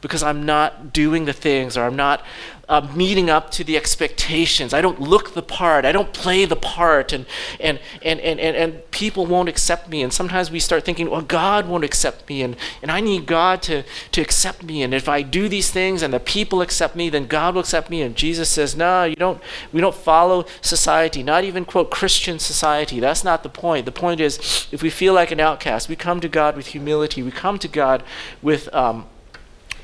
because 0.00 0.22
I'm 0.22 0.46
not 0.46 0.92
doing 0.92 1.24
the 1.24 1.32
things 1.32 1.76
or 1.76 1.82
I'm 1.82 1.96
not 1.96 2.22
uh, 2.68 2.86
meeting 2.94 3.30
up 3.30 3.50
to 3.50 3.64
the 3.64 3.76
expectations. 3.76 4.74
I 4.74 4.82
don't 4.82 5.00
look 5.00 5.32
the 5.32 5.42
part. 5.42 5.86
I 5.86 5.92
don't 5.92 6.12
play 6.12 6.44
the 6.44 6.54
part. 6.54 7.14
And, 7.14 7.24
and, 7.58 7.80
and, 8.02 8.20
and, 8.20 8.38
and, 8.38 8.54
and 8.56 8.90
people 8.90 9.24
won't 9.24 9.48
accept 9.48 9.88
me. 9.88 10.02
And 10.02 10.12
sometimes 10.12 10.50
we 10.50 10.60
start 10.60 10.84
thinking, 10.84 11.08
well, 11.10 11.22
God 11.22 11.66
won't 11.66 11.82
accept 11.82 12.28
me. 12.28 12.42
And, 12.42 12.56
and 12.82 12.90
I 12.90 13.00
need 13.00 13.24
God 13.24 13.62
to, 13.62 13.84
to 14.12 14.20
accept 14.20 14.62
me. 14.62 14.82
And 14.82 14.92
if 14.92 15.08
I 15.08 15.22
do 15.22 15.48
these 15.48 15.70
things 15.70 16.02
and 16.02 16.12
the 16.12 16.20
people 16.20 16.60
accept 16.60 16.94
me, 16.94 17.08
then 17.08 17.26
God 17.26 17.54
will 17.54 17.62
accept 17.62 17.88
me. 17.88 18.02
And 18.02 18.14
Jesus 18.14 18.50
says, 18.50 18.76
no, 18.76 19.04
you 19.04 19.16
don't, 19.16 19.42
we 19.72 19.80
don't 19.80 19.94
follow 19.94 20.44
society, 20.60 21.22
not 21.22 21.44
even, 21.44 21.64
quote, 21.64 21.90
Christian 21.90 22.38
society. 22.38 23.00
That's 23.00 23.24
not 23.24 23.42
the 23.42 23.48
point. 23.48 23.86
The 23.86 23.92
point 23.92 24.20
is, 24.20 24.68
if 24.70 24.82
we 24.82 24.90
feel 24.90 25.14
like 25.14 25.30
an 25.30 25.40
outcast, 25.40 25.88
we 25.88 25.96
come 25.96 26.20
to 26.20 26.28
God 26.28 26.54
with 26.54 26.68
humility. 26.68 27.22
We 27.22 27.30
come 27.30 27.58
to 27.58 27.68
God 27.68 28.04
with... 28.42 28.72
Um, 28.74 29.06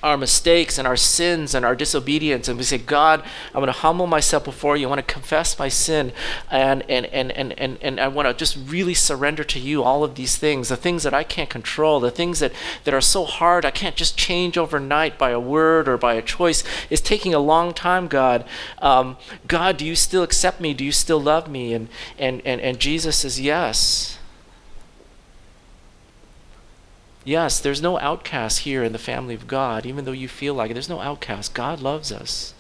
our 0.05 0.17
mistakes 0.17 0.79
and 0.79 0.87
our 0.87 0.97
sins 0.97 1.55
and 1.55 1.65
our 1.65 1.75
disobedience. 1.75 2.49
And 2.49 2.59
we 2.59 2.65
say 2.65 2.79
god 2.79 3.25
I'm 3.49 3.61
going 3.61 3.67
to 3.67 3.73
humble 3.73 4.07
myself 4.07 4.45
before 4.45 4.77
you. 4.77 4.87
I 4.87 4.91
want 4.91 5.07
to 5.07 5.13
confess 5.13 5.59
my 5.59 5.69
sin. 5.69 6.13
And 6.51 6.83
and 6.89 7.07
and 7.07 7.33
and 7.33 7.59
and, 7.59 7.79
and 7.83 8.01
i 8.01 8.09
want 8.09 8.29
to 8.29 8.35
just 8.35 8.57
really 8.67 8.95
surrender 8.95 9.45
to 9.45 9.59
you 9.59 9.83
all 9.83 10.05
of 10.05 10.15
these 10.15 10.37
things 10.37 10.69
the 10.69 10.77
things 10.77 11.03
that 11.03 11.15
i 11.15 11.25
can't 11.25 11.51
control 11.51 12.01
the 12.01 12.11
things 12.11 12.39
that 12.41 12.53
that 12.85 12.95
are 12.95 13.01
so 13.01 13.25
hard. 13.25 13.65
I 13.65 13.71
can't 13.71 13.97
just 13.97 14.17
change 14.17 14.59
overnight 14.59 15.19
by 15.19 15.31
a 15.31 15.41
word 15.41 15.89
or 15.89 15.97
by 15.97 16.15
a 16.15 16.23
choice. 16.23 16.65
It's 16.91 17.01
taking 17.01 17.35
a 17.35 17.39
long 17.39 17.73
time 17.73 18.09
god. 18.09 18.45
Um, 18.81 19.17
god 19.47 19.77
do 19.77 19.87
you 19.87 19.97
still 19.97 20.23
accept 20.23 20.61
me? 20.61 20.75
Do 20.75 20.85
you 20.85 20.93
still 20.93 21.21
love 21.21 21.49
me? 21.49 21.75
And 21.75 21.89
and 22.19 22.43
and, 22.45 22.61
and 22.61 22.79
jesus 22.79 23.17
says 23.19 23.41
yes 23.41 24.19
Yes, 27.25 27.59
there's 27.59 27.81
no 27.81 27.99
outcast 27.99 28.61
here 28.61 28.85
in 28.85 28.93
the 28.93 28.99
family 28.99 29.35
of 29.35 29.47
God, 29.47 29.87
even 29.87 30.05
though 30.05 30.13
you 30.13 30.29
feel 30.29 30.53
like 30.53 30.71
it. 30.71 30.75
There's 30.75 30.91
no 30.91 31.01
outcast. 31.01 31.55
God 31.55 31.81
loves 31.81 32.13
us 32.13 32.53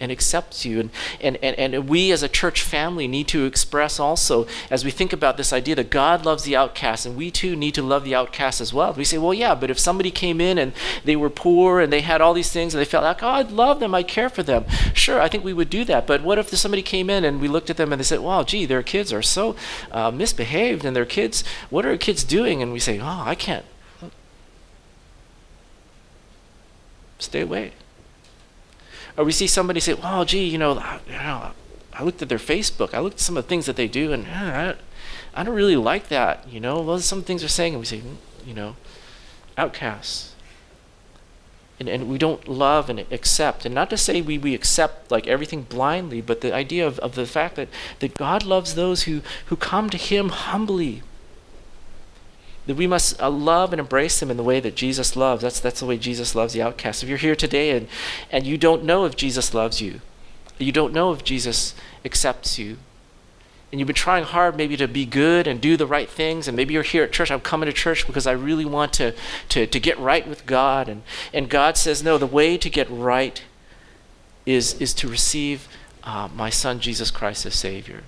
and 0.00 0.10
accepts 0.10 0.64
you. 0.64 0.80
And, 0.80 0.90
and, 1.20 1.36
and, 1.36 1.74
and 1.74 1.88
we 1.88 2.10
as 2.10 2.24
a 2.24 2.28
church 2.28 2.62
family 2.62 3.06
need 3.06 3.28
to 3.28 3.44
express 3.44 4.00
also, 4.00 4.48
as 4.68 4.84
we 4.84 4.90
think 4.90 5.12
about 5.12 5.36
this 5.36 5.52
idea 5.52 5.76
that 5.76 5.90
God 5.90 6.24
loves 6.24 6.42
the 6.42 6.56
outcast, 6.56 7.06
and 7.06 7.16
we 7.16 7.30
too 7.30 7.54
need 7.54 7.74
to 7.74 7.82
love 7.82 8.02
the 8.02 8.16
outcast 8.16 8.60
as 8.60 8.74
well. 8.74 8.92
We 8.92 9.04
say, 9.04 9.18
well, 9.18 9.32
yeah, 9.32 9.54
but 9.54 9.70
if 9.70 9.78
somebody 9.78 10.10
came 10.10 10.40
in 10.40 10.58
and 10.58 10.72
they 11.04 11.14
were 11.14 11.30
poor 11.30 11.78
and 11.78 11.92
they 11.92 12.00
had 12.00 12.20
all 12.20 12.34
these 12.34 12.50
things 12.50 12.74
and 12.74 12.80
they 12.80 12.84
felt 12.84 13.04
like, 13.04 13.22
oh, 13.22 13.28
I 13.28 13.42
love 13.42 13.78
them, 13.78 13.94
I 13.94 14.02
care 14.02 14.28
for 14.28 14.42
them. 14.42 14.64
Sure, 14.92 15.20
I 15.20 15.28
think 15.28 15.44
we 15.44 15.52
would 15.52 15.70
do 15.70 15.84
that. 15.84 16.08
But 16.08 16.24
what 16.24 16.38
if 16.38 16.48
somebody 16.48 16.82
came 16.82 17.08
in 17.08 17.24
and 17.24 17.40
we 17.40 17.46
looked 17.46 17.70
at 17.70 17.76
them 17.76 17.92
and 17.92 18.00
they 18.00 18.04
said, 18.04 18.18
wow, 18.18 18.42
gee, 18.42 18.66
their 18.66 18.82
kids 18.82 19.12
are 19.12 19.22
so 19.22 19.54
uh, 19.92 20.10
misbehaved 20.10 20.84
and 20.84 20.96
their 20.96 21.06
kids, 21.06 21.44
what 21.70 21.86
are 21.86 21.96
kids 21.96 22.24
doing? 22.24 22.60
And 22.60 22.72
we 22.72 22.80
say, 22.80 22.98
oh, 22.98 23.22
I 23.24 23.36
can't 23.36 23.64
Stay 27.22 27.40
away. 27.40 27.72
Or 29.16 29.24
we 29.24 29.32
see 29.32 29.46
somebody 29.46 29.80
say, 29.80 29.94
"Well, 29.94 30.24
gee, 30.24 30.46
you 30.46 30.58
know, 30.58 30.78
I, 30.78 31.00
you 31.06 31.12
know, 31.12 31.52
I 31.92 32.02
looked 32.02 32.22
at 32.22 32.28
their 32.28 32.38
Facebook. 32.38 32.94
I 32.94 33.00
looked 33.00 33.16
at 33.16 33.20
some 33.20 33.36
of 33.36 33.44
the 33.44 33.48
things 33.48 33.66
that 33.66 33.76
they 33.76 33.88
do, 33.88 34.12
and 34.12 34.26
I, 34.26 34.76
I 35.34 35.42
don't 35.44 35.54
really 35.54 35.76
like 35.76 36.08
that. 36.08 36.48
You 36.48 36.60
know, 36.60 36.80
well, 36.80 36.98
some 36.98 37.22
things 37.22 37.42
they're 37.42 37.48
saying, 37.48 37.74
and 37.74 37.80
we 37.80 37.86
say, 37.86 37.98
mm, 37.98 38.16
you 38.46 38.54
know, 38.54 38.76
outcasts. 39.56 40.34
And, 41.80 41.88
and 41.88 42.08
we 42.08 42.16
don't 42.16 42.46
love 42.46 42.88
and 42.88 43.00
accept. 43.00 43.66
And 43.66 43.74
not 43.74 43.90
to 43.90 43.96
say 43.96 44.22
we, 44.22 44.38
we 44.38 44.54
accept 44.54 45.10
like 45.10 45.26
everything 45.26 45.62
blindly, 45.62 46.20
but 46.20 46.40
the 46.40 46.54
idea 46.54 46.86
of, 46.86 46.98
of 47.00 47.16
the 47.16 47.26
fact 47.26 47.56
that, 47.56 47.68
that 47.98 48.14
God 48.14 48.44
loves 48.44 48.74
those 48.74 49.02
who, 49.02 49.20
who 49.46 49.56
come 49.56 49.90
to 49.90 49.96
Him 49.96 50.28
humbly 50.28 51.02
that 52.66 52.76
we 52.76 52.86
must 52.86 53.20
uh, 53.20 53.28
love 53.28 53.72
and 53.72 53.80
embrace 53.80 54.20
them 54.20 54.30
in 54.30 54.36
the 54.36 54.42
way 54.42 54.60
that 54.60 54.76
Jesus 54.76 55.16
loves. 55.16 55.42
That's, 55.42 55.60
that's 55.60 55.80
the 55.80 55.86
way 55.86 55.98
Jesus 55.98 56.34
loves 56.34 56.52
the 56.52 56.62
outcast. 56.62 57.02
If 57.02 57.08
you're 57.08 57.18
here 57.18 57.34
today 57.34 57.76
and, 57.76 57.88
and 58.30 58.46
you 58.46 58.56
don't 58.56 58.84
know 58.84 59.04
if 59.04 59.16
Jesus 59.16 59.52
loves 59.52 59.80
you, 59.80 60.00
you 60.58 60.72
don't 60.72 60.92
know 60.92 61.12
if 61.12 61.24
Jesus 61.24 61.74
accepts 62.04 62.58
you, 62.58 62.76
and 63.70 63.80
you've 63.80 63.86
been 63.86 63.94
trying 63.94 64.24
hard 64.24 64.56
maybe 64.56 64.76
to 64.76 64.86
be 64.86 65.06
good 65.06 65.46
and 65.46 65.60
do 65.60 65.76
the 65.78 65.86
right 65.86 66.08
things, 66.08 66.46
and 66.46 66.56
maybe 66.56 66.74
you're 66.74 66.82
here 66.82 67.04
at 67.04 67.12
church, 67.12 67.30
I'm 67.30 67.40
coming 67.40 67.66
to 67.66 67.72
church 67.72 68.06
because 68.06 68.26
I 68.26 68.32
really 68.32 68.66
want 68.66 68.92
to, 68.94 69.14
to, 69.48 69.66
to 69.66 69.80
get 69.80 69.98
right 69.98 70.28
with 70.28 70.44
God. 70.44 70.88
And, 70.88 71.02
and 71.32 71.48
God 71.48 71.76
says, 71.76 72.02
no, 72.02 72.18
the 72.18 72.26
way 72.26 72.58
to 72.58 72.68
get 72.68 72.88
right 72.90 73.42
is, 74.44 74.74
is 74.74 74.92
to 74.94 75.08
receive 75.08 75.68
uh, 76.04 76.28
my 76.34 76.50
son 76.50 76.80
Jesus 76.80 77.10
Christ 77.10 77.46
as 77.46 77.54
Savior 77.54 78.02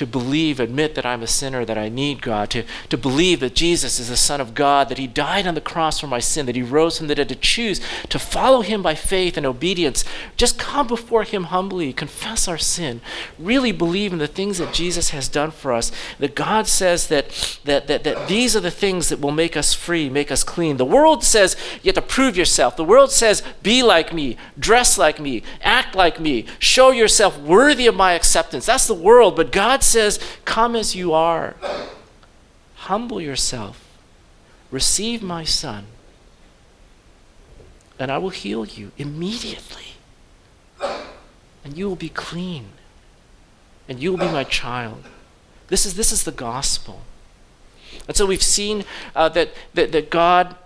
to 0.00 0.06
believe, 0.06 0.58
admit 0.58 0.94
that 0.94 1.04
I'm 1.04 1.22
a 1.22 1.26
sinner, 1.26 1.62
that 1.66 1.76
I 1.76 1.90
need 1.90 2.22
God, 2.22 2.48
to, 2.52 2.64
to 2.88 2.96
believe 2.96 3.40
that 3.40 3.54
Jesus 3.54 4.00
is 4.00 4.08
the 4.08 4.16
Son 4.16 4.40
of 4.40 4.54
God, 4.54 4.88
that 4.88 4.96
He 4.96 5.06
died 5.06 5.46
on 5.46 5.54
the 5.54 5.60
cross 5.60 6.00
for 6.00 6.06
my 6.06 6.20
sin, 6.20 6.46
that 6.46 6.56
He 6.56 6.62
rose 6.62 6.96
from 6.96 7.08
the 7.08 7.14
dead, 7.14 7.28
to 7.28 7.34
choose 7.34 7.82
to 8.08 8.18
follow 8.18 8.62
Him 8.62 8.82
by 8.82 8.94
faith 8.94 9.36
and 9.36 9.44
obedience. 9.44 10.02
Just 10.38 10.58
come 10.58 10.86
before 10.86 11.24
Him 11.24 11.44
humbly, 11.44 11.92
confess 11.92 12.48
our 12.48 12.56
sin, 12.56 13.02
really 13.38 13.72
believe 13.72 14.14
in 14.14 14.18
the 14.18 14.26
things 14.26 14.56
that 14.56 14.72
Jesus 14.72 15.10
has 15.10 15.28
done 15.28 15.50
for 15.50 15.70
us, 15.70 15.92
that 16.18 16.34
God 16.34 16.66
says 16.66 17.08
that, 17.08 17.60
that, 17.64 17.86
that, 17.86 18.02
that 18.04 18.26
these 18.26 18.56
are 18.56 18.60
the 18.60 18.70
things 18.70 19.10
that 19.10 19.20
will 19.20 19.32
make 19.32 19.54
us 19.54 19.74
free, 19.74 20.08
make 20.08 20.32
us 20.32 20.42
clean. 20.42 20.78
The 20.78 20.86
world 20.86 21.22
says 21.24 21.58
you 21.82 21.90
have 21.90 21.96
to 21.96 22.00
prove 22.00 22.38
yourself. 22.38 22.74
The 22.74 22.84
world 22.84 23.10
says, 23.10 23.42
be 23.62 23.82
like 23.82 24.14
me, 24.14 24.38
dress 24.58 24.96
like 24.96 25.20
me, 25.20 25.42
act 25.60 25.94
like 25.94 26.18
me, 26.18 26.46
show 26.58 26.90
yourself 26.90 27.38
worthy 27.38 27.86
of 27.86 27.94
my 27.94 28.14
acceptance. 28.14 28.64
That's 28.64 28.86
the 28.86 28.94
world. 28.94 29.36
But 29.36 29.52
God 29.52 29.82
says, 29.82 29.89
come 30.44 30.76
as 30.76 30.94
you 30.94 31.12
are. 31.12 31.56
Humble 32.74 33.20
yourself. 33.20 33.98
Receive 34.70 35.22
my 35.22 35.44
son. 35.44 35.86
And 37.98 38.10
I 38.10 38.18
will 38.18 38.30
heal 38.30 38.64
you 38.64 38.92
immediately. 38.96 39.94
And 41.64 41.76
you 41.76 41.88
will 41.88 41.96
be 41.96 42.08
clean. 42.08 42.70
And 43.88 44.00
you 44.00 44.10
will 44.10 44.18
be 44.18 44.32
my 44.32 44.44
child. 44.44 45.04
This 45.68 45.84
is, 45.84 45.94
this 45.94 46.12
is 46.12 46.24
the 46.24 46.32
gospel. 46.32 47.02
And 48.08 48.16
so 48.16 48.26
we've 48.26 48.42
seen 48.42 48.84
uh, 49.14 49.28
that, 49.30 49.50
that, 49.74 49.92
that 49.92 50.10
God 50.10 50.56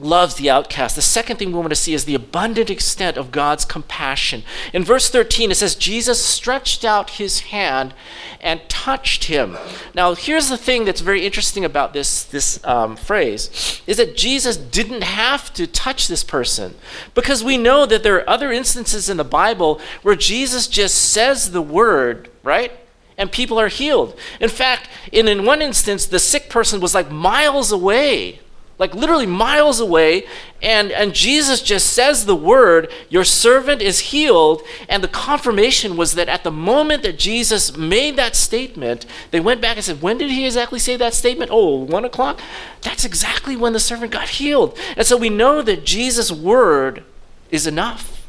loves 0.00 0.34
the 0.34 0.50
outcast. 0.50 0.96
The 0.96 1.02
second 1.02 1.36
thing 1.36 1.52
we 1.52 1.58
want 1.58 1.68
to 1.68 1.76
see 1.76 1.94
is 1.94 2.04
the 2.04 2.16
abundant 2.16 2.68
extent 2.68 3.16
of 3.16 3.30
God's 3.30 3.64
compassion. 3.64 4.42
In 4.72 4.82
verse 4.82 5.08
13, 5.08 5.52
it 5.52 5.54
says, 5.54 5.76
Jesus 5.76 6.24
stretched 6.24 6.84
out 6.84 7.10
his 7.10 7.40
hand 7.40 7.94
and 8.40 8.60
touched 8.68 9.24
him. 9.24 9.56
Now, 9.94 10.14
here's 10.14 10.48
the 10.48 10.56
thing 10.56 10.84
that's 10.84 11.00
very 11.00 11.24
interesting 11.24 11.64
about 11.64 11.92
this, 11.92 12.24
this 12.24 12.64
um, 12.64 12.96
phrase 12.96 13.82
is 13.86 13.96
that 13.98 14.16
Jesus 14.16 14.56
didn't 14.56 15.04
have 15.04 15.52
to 15.54 15.66
touch 15.66 16.08
this 16.08 16.24
person 16.24 16.74
because 17.14 17.44
we 17.44 17.56
know 17.56 17.86
that 17.86 18.02
there 18.02 18.16
are 18.16 18.28
other 18.28 18.50
instances 18.50 19.08
in 19.08 19.16
the 19.16 19.24
Bible 19.24 19.80
where 20.02 20.16
Jesus 20.16 20.66
just 20.66 20.96
says 20.96 21.52
the 21.52 21.62
word, 21.62 22.30
right? 22.42 22.72
And 23.16 23.30
people 23.30 23.60
are 23.60 23.68
healed. 23.68 24.18
In 24.40 24.48
fact, 24.48 24.88
in, 25.12 25.28
in 25.28 25.44
one 25.44 25.62
instance, 25.62 26.04
the 26.04 26.18
sick 26.18 26.50
person 26.50 26.80
was 26.80 26.96
like 26.96 27.12
miles 27.12 27.70
away 27.70 28.40
like 28.78 28.94
literally 28.94 29.26
miles 29.26 29.78
away 29.80 30.26
and 30.60 30.90
and 30.90 31.14
Jesus 31.14 31.62
just 31.62 31.92
says 31.92 32.26
the 32.26 32.34
word 32.34 32.90
your 33.08 33.24
servant 33.24 33.80
is 33.80 34.00
healed 34.00 34.62
and 34.88 35.02
the 35.02 35.08
confirmation 35.08 35.96
was 35.96 36.14
that 36.14 36.28
at 36.28 36.42
the 36.42 36.50
moment 36.50 37.02
that 37.02 37.18
Jesus 37.18 37.76
made 37.76 38.16
that 38.16 38.34
statement 38.34 39.06
they 39.30 39.40
went 39.40 39.60
back 39.60 39.76
and 39.76 39.84
said 39.84 40.02
when 40.02 40.18
did 40.18 40.30
he 40.30 40.46
exactly 40.46 40.78
say 40.78 40.96
that 40.96 41.14
statement? 41.14 41.50
Oh 41.52 41.76
one 41.76 42.04
o'clock? 42.04 42.40
That's 42.82 43.04
exactly 43.04 43.56
when 43.56 43.72
the 43.72 43.80
servant 43.80 44.12
got 44.12 44.28
healed. 44.30 44.76
And 44.96 45.06
so 45.06 45.16
we 45.16 45.30
know 45.30 45.62
that 45.62 45.84
Jesus 45.84 46.32
word 46.32 47.04
is 47.50 47.66
enough. 47.66 48.26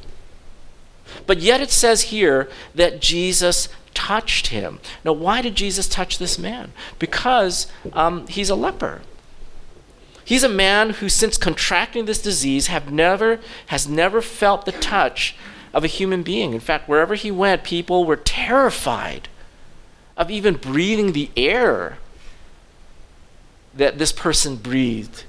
But 1.25 1.39
yet 1.39 1.59
it 1.61 1.71
says 1.71 2.03
here 2.03 2.49
that 2.75 3.01
Jesus 3.01 3.67
touched 3.95 4.47
him. 4.47 4.79
Now 5.03 5.13
why 5.13 5.41
did 5.41 5.55
Jesus 5.55 5.87
touch 5.87 6.19
this 6.19 6.37
man? 6.37 6.71
Because 6.99 7.65
um, 7.93 8.27
he's 8.27 8.49
a 8.49 8.55
leper 8.55 9.01
He's 10.25 10.43
a 10.43 10.49
man 10.49 10.89
who, 10.89 11.07
since 11.07 11.37
contracting 11.37 12.05
this 12.05 12.21
disease, 12.21 12.67
have 12.67 12.91
never, 12.91 13.39
has 13.67 13.87
never 13.87 14.21
felt 14.21 14.65
the 14.65 14.71
touch 14.71 15.35
of 15.71 15.83
a 15.83 15.87
human 15.87 16.23
being. 16.23 16.53
In 16.53 16.59
fact, 16.59 16.89
wherever 16.89 17.13
he 17.13 17.29
went, 17.29 17.63
people 17.63 18.05
were 18.05 18.15
terrified 18.15 19.29
of 20.17 20.31
even 20.31 20.55
breathing 20.55 21.11
the 21.11 21.29
air 21.37 21.99
that 23.75 23.99
this 23.99 24.11
person 24.11 24.55
breathed. 24.55 25.25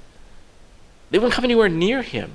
They 1.10 1.18
wouldn't 1.18 1.34
come 1.34 1.44
anywhere 1.44 1.68
near 1.68 2.02
him. 2.02 2.32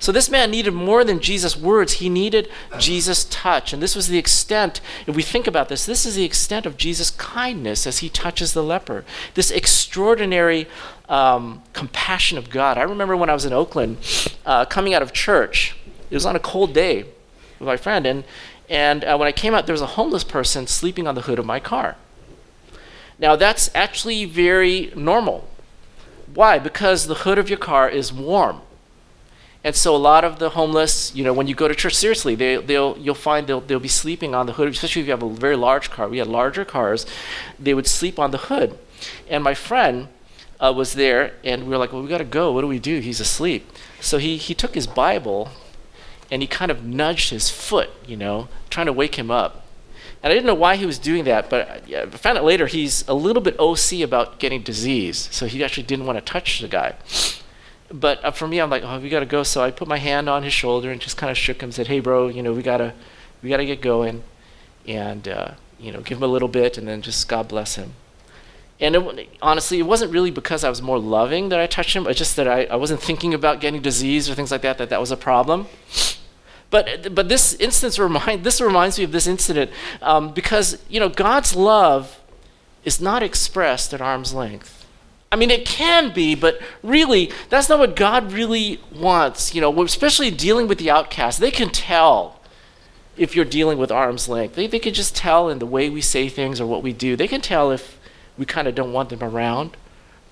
So 0.00 0.12
this 0.12 0.30
man 0.30 0.50
needed 0.50 0.74
more 0.74 1.02
than 1.02 1.18
Jesus' 1.18 1.56
words, 1.56 1.94
he 1.94 2.08
needed 2.08 2.48
Jesus' 2.78 3.24
touch. 3.24 3.72
And 3.72 3.82
this 3.82 3.96
was 3.96 4.06
the 4.06 4.18
extent, 4.18 4.80
if 5.08 5.16
we 5.16 5.22
think 5.22 5.48
about 5.48 5.68
this, 5.68 5.86
this 5.86 6.06
is 6.06 6.14
the 6.14 6.24
extent 6.24 6.66
of 6.66 6.76
Jesus' 6.76 7.10
kindness 7.10 7.86
as 7.86 7.98
he 7.98 8.08
touches 8.08 8.52
the 8.52 8.62
leper. 8.62 9.04
This 9.34 9.50
extraordinary 9.50 10.68
um, 11.08 11.62
compassion 11.72 12.38
of 12.38 12.50
God. 12.50 12.78
I 12.78 12.82
remember 12.82 13.16
when 13.16 13.30
I 13.30 13.34
was 13.34 13.44
in 13.44 13.52
Oakland, 13.52 13.98
uh, 14.44 14.64
coming 14.64 14.94
out 14.94 15.02
of 15.02 15.12
church, 15.12 15.76
it 16.10 16.14
was 16.14 16.26
on 16.26 16.36
a 16.36 16.40
cold 16.40 16.74
day 16.74 17.04
with 17.58 17.66
my 17.66 17.76
friend, 17.76 18.06
and, 18.06 18.24
and 18.68 19.04
uh, 19.04 19.16
when 19.16 19.26
I 19.26 19.32
came 19.32 19.54
out, 19.54 19.66
there 19.66 19.72
was 19.72 19.82
a 19.82 19.86
homeless 19.86 20.24
person 20.24 20.66
sleeping 20.66 21.06
on 21.06 21.14
the 21.14 21.22
hood 21.22 21.38
of 21.38 21.46
my 21.46 21.60
car. 21.60 21.96
Now, 23.18 23.36
that's 23.36 23.70
actually 23.74 24.24
very 24.26 24.92
normal. 24.94 25.48
Why? 26.34 26.58
Because 26.58 27.06
the 27.06 27.14
hood 27.14 27.38
of 27.38 27.48
your 27.48 27.58
car 27.58 27.88
is 27.88 28.12
warm. 28.12 28.60
And 29.64 29.74
so 29.74 29.94
a 29.94 29.98
lot 29.98 30.24
of 30.24 30.38
the 30.38 30.50
homeless, 30.50 31.14
you 31.16 31.24
know, 31.24 31.32
when 31.32 31.48
you 31.48 31.54
go 31.54 31.66
to 31.66 31.74
church, 31.74 31.94
seriously, 31.94 32.36
they, 32.36 32.56
they'll, 32.56 32.96
you'll 32.96 33.16
find 33.16 33.46
they'll, 33.46 33.60
they'll 33.60 33.80
be 33.80 33.88
sleeping 33.88 34.34
on 34.34 34.46
the 34.46 34.52
hood, 34.52 34.68
especially 34.68 35.02
if 35.02 35.08
you 35.08 35.12
have 35.12 35.22
a 35.22 35.28
very 35.28 35.56
large 35.56 35.90
car. 35.90 36.08
We 36.08 36.18
had 36.18 36.28
larger 36.28 36.64
cars. 36.64 37.06
They 37.58 37.74
would 37.74 37.88
sleep 37.88 38.20
on 38.20 38.30
the 38.30 38.38
hood. 38.38 38.78
And 39.28 39.42
my 39.42 39.54
friend 39.54 40.08
uh, 40.60 40.72
was 40.74 40.94
there, 40.94 41.34
and 41.44 41.64
we 41.64 41.70
were 41.70 41.78
like, 41.78 41.92
well, 41.92 42.02
we 42.02 42.08
got 42.08 42.18
to 42.18 42.24
go. 42.24 42.52
What 42.52 42.62
do 42.62 42.66
we 42.66 42.78
do? 42.78 43.00
He's 43.00 43.20
asleep. 43.20 43.70
So 44.00 44.18
he, 44.18 44.36
he 44.36 44.54
took 44.54 44.74
his 44.74 44.86
Bible, 44.86 45.50
and 46.30 46.42
he 46.42 46.48
kind 46.48 46.70
of 46.70 46.84
nudged 46.84 47.30
his 47.30 47.50
foot, 47.50 47.90
you 48.06 48.16
know, 48.16 48.48
trying 48.70 48.86
to 48.86 48.92
wake 48.92 49.16
him 49.16 49.30
up. 49.30 49.64
And 50.22 50.32
I 50.32 50.34
didn't 50.34 50.46
know 50.46 50.54
why 50.54 50.76
he 50.76 50.84
was 50.84 50.98
doing 50.98 51.24
that, 51.24 51.48
but 51.48 51.68
I 51.88 52.06
found 52.06 52.38
out 52.38 52.44
later 52.44 52.66
he's 52.66 53.06
a 53.06 53.14
little 53.14 53.42
bit 53.42 53.56
OC 53.60 54.00
about 54.02 54.40
getting 54.40 54.62
disease. 54.62 55.28
So 55.30 55.46
he 55.46 55.62
actually 55.62 55.84
didn't 55.84 56.06
want 56.06 56.18
to 56.18 56.24
touch 56.24 56.60
the 56.60 56.66
guy 56.66 56.96
but 57.90 58.24
uh, 58.24 58.30
for 58.30 58.46
me, 58.46 58.60
I'm 58.60 58.70
like, 58.70 58.82
oh, 58.84 58.98
we 59.00 59.08
gotta 59.08 59.26
go. 59.26 59.42
So 59.42 59.62
I 59.62 59.70
put 59.70 59.88
my 59.88 59.98
hand 59.98 60.28
on 60.28 60.42
his 60.42 60.52
shoulder 60.52 60.90
and 60.90 61.00
just 61.00 61.16
kind 61.16 61.30
of 61.30 61.36
shook 61.36 61.62
him. 61.62 61.72
Said, 61.72 61.86
hey, 61.86 62.00
bro, 62.00 62.28
you 62.28 62.42
know, 62.42 62.52
we 62.52 62.62
gotta, 62.62 62.94
we 63.42 63.48
gotta 63.48 63.64
get 63.64 63.80
going, 63.80 64.22
and 64.86 65.26
uh, 65.26 65.52
you 65.78 65.92
know, 65.92 66.00
give 66.00 66.18
him 66.18 66.24
a 66.24 66.28
little 66.28 66.48
bit, 66.48 66.76
and 66.78 66.86
then 66.86 67.02
just 67.02 67.28
God 67.28 67.48
bless 67.48 67.76
him. 67.76 67.94
And 68.80 68.94
it, 68.94 69.28
honestly, 69.42 69.78
it 69.78 69.82
wasn't 69.82 70.12
really 70.12 70.30
because 70.30 70.62
I 70.62 70.68
was 70.68 70.80
more 70.80 70.98
loving 70.98 71.48
that 71.48 71.58
I 71.58 71.66
touched 71.66 71.96
him. 71.96 72.06
It's 72.06 72.18
just 72.18 72.36
that 72.36 72.46
I, 72.46 72.64
I 72.64 72.76
wasn't 72.76 73.00
thinking 73.00 73.34
about 73.34 73.60
getting 73.60 73.82
disease 73.82 74.30
or 74.30 74.34
things 74.34 74.52
like 74.52 74.62
that. 74.62 74.78
That 74.78 74.90
that 74.90 75.00
was 75.00 75.10
a 75.10 75.16
problem. 75.16 75.66
But 76.70 77.14
but 77.14 77.28
this 77.28 77.54
instance 77.54 77.98
remind 77.98 78.44
this 78.44 78.60
reminds 78.60 78.98
me 78.98 79.04
of 79.04 79.12
this 79.12 79.26
incident 79.26 79.70
um, 80.02 80.32
because 80.32 80.78
you 80.88 81.00
know 81.00 81.08
God's 81.08 81.56
love 81.56 82.20
is 82.84 83.00
not 83.00 83.22
expressed 83.22 83.92
at 83.92 84.00
arm's 84.00 84.32
length. 84.32 84.86
I 85.30 85.36
mean, 85.36 85.50
it 85.50 85.66
can 85.66 86.12
be, 86.14 86.34
but 86.34 86.58
really, 86.82 87.30
that's 87.50 87.68
not 87.68 87.78
what 87.78 87.96
God 87.96 88.32
really 88.32 88.80
wants. 88.94 89.54
You 89.54 89.60
know, 89.60 89.82
especially 89.82 90.30
dealing 90.30 90.68
with 90.68 90.78
the 90.78 90.90
outcast, 90.90 91.40
they 91.40 91.50
can 91.50 91.68
tell 91.70 92.40
if 93.16 93.34
you're 93.34 93.44
dealing 93.44 93.78
with 93.78 93.90
arm's 93.90 94.28
length. 94.28 94.54
They, 94.54 94.66
they 94.66 94.78
can 94.78 94.94
just 94.94 95.14
tell 95.14 95.48
in 95.48 95.58
the 95.58 95.66
way 95.66 95.90
we 95.90 96.00
say 96.00 96.28
things 96.28 96.60
or 96.60 96.66
what 96.66 96.82
we 96.82 96.92
do. 96.92 97.16
They 97.16 97.28
can 97.28 97.40
tell 97.40 97.70
if 97.70 97.97
we 98.38 98.46
kind 98.46 98.68
of 98.68 98.74
don't 98.74 98.92
want 98.92 99.10
them 99.10 99.22
around 99.22 99.76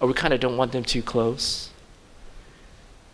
or 0.01 0.09
we 0.09 0.15
kind 0.15 0.33
of 0.33 0.41
don't 0.41 0.57
want 0.57 0.73
them 0.73 0.85
too 0.85 1.03
close. 1.03 1.71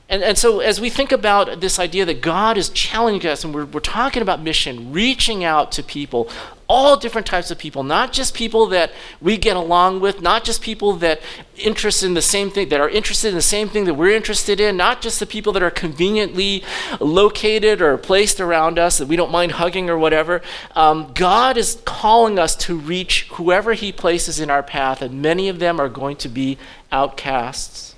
And, 0.09 0.23
and 0.23 0.37
so, 0.37 0.61
as 0.61 0.79
we 0.79 0.91
think 0.91 1.11
about 1.11 1.61
this 1.61 1.79
idea 1.79 2.05
that 2.05 2.21
God 2.21 2.59
is 2.59 2.69
challenging 2.69 3.31
us, 3.31 3.45
and 3.45 3.55
we're, 3.55 3.65
we're 3.65 3.81
talking 3.81 4.21
about 4.21 4.43
mission, 4.43 4.93
reaching 4.93 5.43
out 5.43 5.73
to 5.73 5.83
people, 5.83 6.29
all 6.73 6.97
different 6.97 7.27
types 7.27 7.51
of 7.51 7.59
people, 7.59 7.83
not 7.83 8.15
just 8.15 8.33
people 8.33 8.67
that 8.69 8.91
we 9.21 9.37
get 9.37 9.59
along 9.59 10.01
with, 10.01 10.23
not 10.23 10.43
just 10.43 10.63
people 10.63 10.95
that 10.95 11.21
interested 11.55 12.07
in 12.07 12.15
the 12.15 12.23
same 12.23 12.51
thing, 12.51 12.71
that 12.71 12.81
are 12.81 12.89
interested 12.89 13.29
in 13.29 13.35
the 13.35 13.43
same 13.43 13.69
thing 13.69 13.85
that 13.85 13.93
we're 13.93 14.17
interested 14.17 14.59
in, 14.59 14.75
not 14.75 15.03
just 15.03 15.21
the 15.21 15.27
people 15.27 15.53
that 15.53 15.63
are 15.63 15.71
conveniently 15.71 16.65
located 16.99 17.83
or 17.83 17.99
placed 17.99 18.41
around 18.41 18.79
us 18.79 18.97
that 18.97 19.07
we 19.07 19.17
don't 19.17 19.31
mind 19.31 19.53
hugging 19.53 19.91
or 19.91 19.99
whatever. 19.99 20.41
Um, 20.75 21.13
God 21.13 21.59
is 21.59 21.79
calling 21.85 22.39
us 22.39 22.57
to 22.57 22.75
reach 22.75 23.29
whoever 23.33 23.75
He 23.75 23.93
places 23.93 24.41
in 24.41 24.49
our 24.49 24.63
path, 24.63 25.03
and 25.03 25.21
many 25.21 25.51
of 25.51 25.59
them 25.59 25.79
are 25.79 25.91
going 25.91 26.17
to 26.17 26.29
be 26.31 26.57
outcasts. 26.91 27.92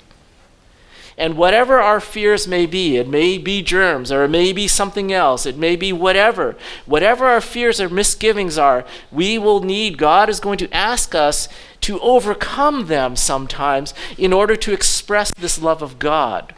And 1.16 1.37
whatever 1.37 1.81
our 1.81 2.00
fears 2.00 2.48
may 2.48 2.66
be, 2.66 2.96
it 2.96 3.09
may 3.09 3.38
be 3.38 3.62
germs 3.62 4.11
or 4.11 4.24
it 4.24 4.31
may 4.31 4.53
be 4.53 4.66
something 4.66 5.12
else, 5.12 5.46
it 5.46 5.57
may 5.57 5.77
be 5.77 5.92
whatever, 5.92 6.57
whatever 6.87 7.27
our 7.27 7.40
fears 7.40 7.81
or 7.81 7.88
misgivings 7.88 8.59
are, 8.59 8.85
we 9.12 9.38
will 9.38 9.61
need, 9.61 9.96
God 9.96 10.29
is 10.29 10.40
going 10.40 10.59
to 10.59 10.74
ask 10.74 11.14
us 11.14 11.48
to 11.83 12.00
overcome 12.00 12.87
them 12.87 13.14
sometimes 13.14 13.94
in 14.18 14.33
order 14.33 14.57
to 14.57 14.72
express 14.72 15.33
this 15.35 15.61
love 15.61 15.83
of 15.83 15.98
God. 15.98 16.55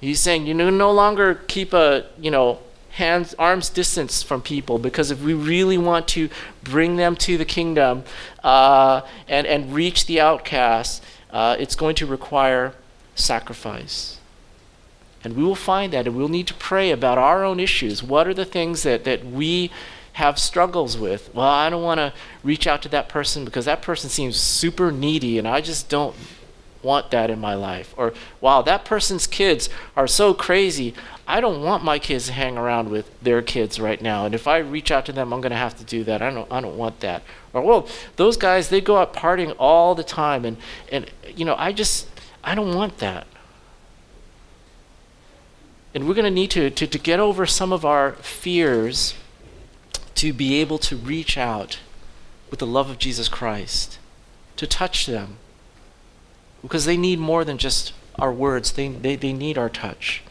He's 0.00 0.20
saying 0.20 0.46
you 0.46 0.52
know, 0.52 0.68
no 0.68 0.92
longer 0.92 1.36
keep 1.46 1.72
a, 1.72 2.06
you 2.18 2.30
know, 2.30 2.58
hands 2.94 3.34
arms 3.40 3.70
distance 3.70 4.22
from 4.22 4.40
people 4.40 4.78
because 4.78 5.10
if 5.10 5.20
we 5.20 5.34
really 5.34 5.76
want 5.76 6.06
to 6.06 6.28
bring 6.62 6.96
them 6.96 7.16
to 7.16 7.36
the 7.36 7.44
kingdom 7.44 8.04
uh, 8.44 9.00
and 9.26 9.48
and 9.48 9.72
reach 9.74 10.06
the 10.06 10.20
outcasts 10.20 11.00
uh, 11.34 11.56
it's 11.58 11.76
going 11.76 11.94
to 11.96 12.06
require 12.06 12.72
sacrifice. 13.14 14.18
And 15.22 15.36
we 15.36 15.44
will 15.44 15.54
find 15.54 15.92
that, 15.92 16.06
and 16.06 16.16
we'll 16.16 16.28
need 16.28 16.46
to 16.46 16.54
pray 16.54 16.90
about 16.90 17.18
our 17.18 17.44
own 17.44 17.60
issues. 17.60 18.02
What 18.02 18.26
are 18.26 18.34
the 18.34 18.44
things 18.46 18.82
that, 18.84 19.04
that 19.04 19.26
we 19.26 19.70
have 20.14 20.38
struggles 20.38 20.96
with. 20.96 21.32
Well, 21.34 21.46
I 21.46 21.68
don't 21.70 21.82
want 21.82 21.98
to 21.98 22.12
reach 22.42 22.66
out 22.66 22.82
to 22.82 22.88
that 22.90 23.08
person 23.08 23.44
because 23.44 23.64
that 23.64 23.82
person 23.82 24.08
seems 24.08 24.36
super 24.36 24.92
needy 24.92 25.38
and 25.38 25.46
I 25.46 25.60
just 25.60 25.88
don't 25.88 26.14
want 26.84 27.10
that 27.10 27.30
in 27.30 27.40
my 27.40 27.54
life. 27.54 27.92
Or, 27.96 28.14
wow, 28.40 28.62
that 28.62 28.84
person's 28.84 29.26
kids 29.26 29.68
are 29.96 30.06
so 30.06 30.32
crazy. 30.32 30.94
I 31.26 31.40
don't 31.40 31.62
want 31.62 31.82
my 31.82 31.98
kids 31.98 32.26
to 32.26 32.32
hang 32.32 32.58
around 32.58 32.90
with 32.90 33.18
their 33.22 33.40
kids 33.40 33.80
right 33.80 34.00
now. 34.00 34.26
And 34.26 34.34
if 34.34 34.46
I 34.46 34.58
reach 34.58 34.90
out 34.90 35.06
to 35.06 35.12
them, 35.12 35.32
I'm 35.32 35.40
going 35.40 35.52
to 35.52 35.56
have 35.56 35.76
to 35.78 35.84
do 35.84 36.04
that. 36.04 36.20
I 36.20 36.30
don't, 36.30 36.50
I 36.52 36.60
don't 36.60 36.76
want 36.76 37.00
that. 37.00 37.22
Or, 37.54 37.62
well, 37.62 37.88
those 38.16 38.36
guys, 38.36 38.68
they 38.68 38.80
go 38.80 38.98
out 38.98 39.14
partying 39.14 39.54
all 39.58 39.94
the 39.94 40.04
time. 40.04 40.44
And, 40.44 40.58
and, 40.92 41.10
you 41.34 41.46
know, 41.46 41.54
I 41.56 41.72
just, 41.72 42.08
I 42.42 42.54
don't 42.54 42.74
want 42.74 42.98
that. 42.98 43.26
And 45.94 46.06
we're 46.06 46.14
going 46.14 46.24
to 46.24 46.30
need 46.30 46.50
to, 46.50 46.68
to, 46.70 46.86
to 46.86 46.98
get 46.98 47.20
over 47.20 47.46
some 47.46 47.72
of 47.72 47.84
our 47.84 48.12
fears 48.12 49.14
to 50.16 50.32
be 50.32 50.60
able 50.60 50.78
to 50.78 50.96
reach 50.96 51.38
out 51.38 51.78
with 52.50 52.58
the 52.58 52.66
love 52.66 52.90
of 52.90 52.98
Jesus 52.98 53.28
Christ, 53.28 53.98
to 54.56 54.66
touch 54.66 55.06
them. 55.06 55.38
Because 56.60 56.84
they 56.84 56.96
need 56.96 57.18
more 57.18 57.44
than 57.44 57.58
just 57.58 57.92
our 58.18 58.32
words, 58.32 58.72
they, 58.72 58.88
they, 58.88 59.16
they 59.16 59.32
need 59.32 59.56
our 59.56 59.68
touch. 59.68 60.22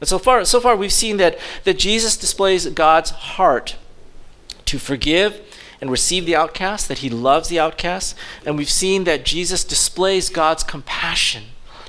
And 0.00 0.08
so 0.08 0.18
far, 0.18 0.44
so 0.44 0.60
far 0.60 0.76
we've 0.76 0.92
seen 0.92 1.16
that, 1.16 1.38
that 1.64 1.78
Jesus 1.78 2.16
displays 2.16 2.66
God's 2.66 3.10
heart 3.10 3.76
to 4.66 4.78
forgive 4.78 5.40
and 5.80 5.90
receive 5.90 6.26
the 6.26 6.36
outcast, 6.36 6.88
that 6.88 6.98
he 6.98 7.10
loves 7.10 7.48
the 7.48 7.58
outcast. 7.58 8.16
And 8.44 8.56
we've 8.56 8.70
seen 8.70 9.04
that 9.04 9.24
Jesus 9.24 9.64
displays 9.64 10.28
God's 10.28 10.62
compassion 10.62 11.44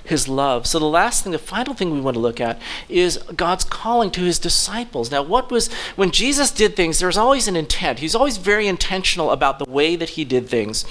his 0.10 0.28
love. 0.28 0.68
So 0.68 0.78
the 0.80 0.86
last 0.86 1.24
thing, 1.24 1.32
the 1.32 1.40
final 1.40 1.74
thing 1.74 1.92
we 1.92 2.02
want 2.02 2.16
to 2.16 2.20
look 2.20 2.42
at 2.42 2.62
is 2.88 3.18
God's 3.36 3.64
calling 3.64 4.12
to 4.12 4.22
his 4.22 4.38
disciples. 4.38 5.10
Now, 5.10 5.24
what 5.24 5.50
was, 5.50 5.72
when 5.96 6.12
Jesus 6.12 6.52
did 6.52 6.76
things, 6.76 7.00
there's 7.00 7.18
always 7.18 7.48
an 7.48 7.56
intent. 7.56 8.00
He's 8.00 8.16
always 8.16 8.38
very 8.38 8.68
intentional 8.68 9.32
about 9.32 9.60
the 9.60 9.70
way 9.70 9.96
that 9.96 10.10
he 10.10 10.26
did 10.26 10.50
things. 10.50 10.86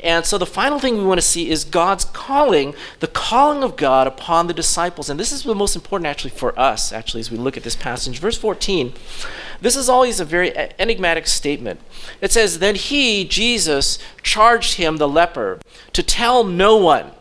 And 0.00 0.26
so 0.26 0.38
the 0.38 0.46
final 0.46 0.78
thing 0.78 0.98
we 0.98 1.04
want 1.04 1.18
to 1.18 1.26
see 1.26 1.50
is 1.50 1.64
God's 1.64 2.04
calling, 2.04 2.74
the 3.00 3.06
calling 3.06 3.62
of 3.62 3.76
God 3.76 4.06
upon 4.06 4.46
the 4.46 4.54
disciples. 4.54 5.08
And 5.08 5.18
this 5.18 5.32
is 5.32 5.44
the 5.44 5.54
most 5.54 5.76
important 5.76 6.06
actually 6.06 6.30
for 6.30 6.58
us, 6.58 6.92
actually, 6.92 7.20
as 7.20 7.30
we 7.30 7.38
look 7.38 7.56
at 7.56 7.62
this 7.62 7.76
passage. 7.76 8.18
Verse 8.18 8.36
14, 8.36 8.92
this 9.60 9.76
is 9.76 9.88
always 9.88 10.18
a 10.18 10.24
very 10.24 10.52
enigmatic 10.78 11.26
statement. 11.26 11.80
It 12.20 12.32
says, 12.32 12.58
Then 12.58 12.74
he, 12.74 13.24
Jesus, 13.24 13.98
charged 14.22 14.74
him, 14.74 14.96
the 14.96 15.08
leper, 15.08 15.60
to 15.92 16.02
tell 16.02 16.42
no 16.42 16.76
one 16.76 17.12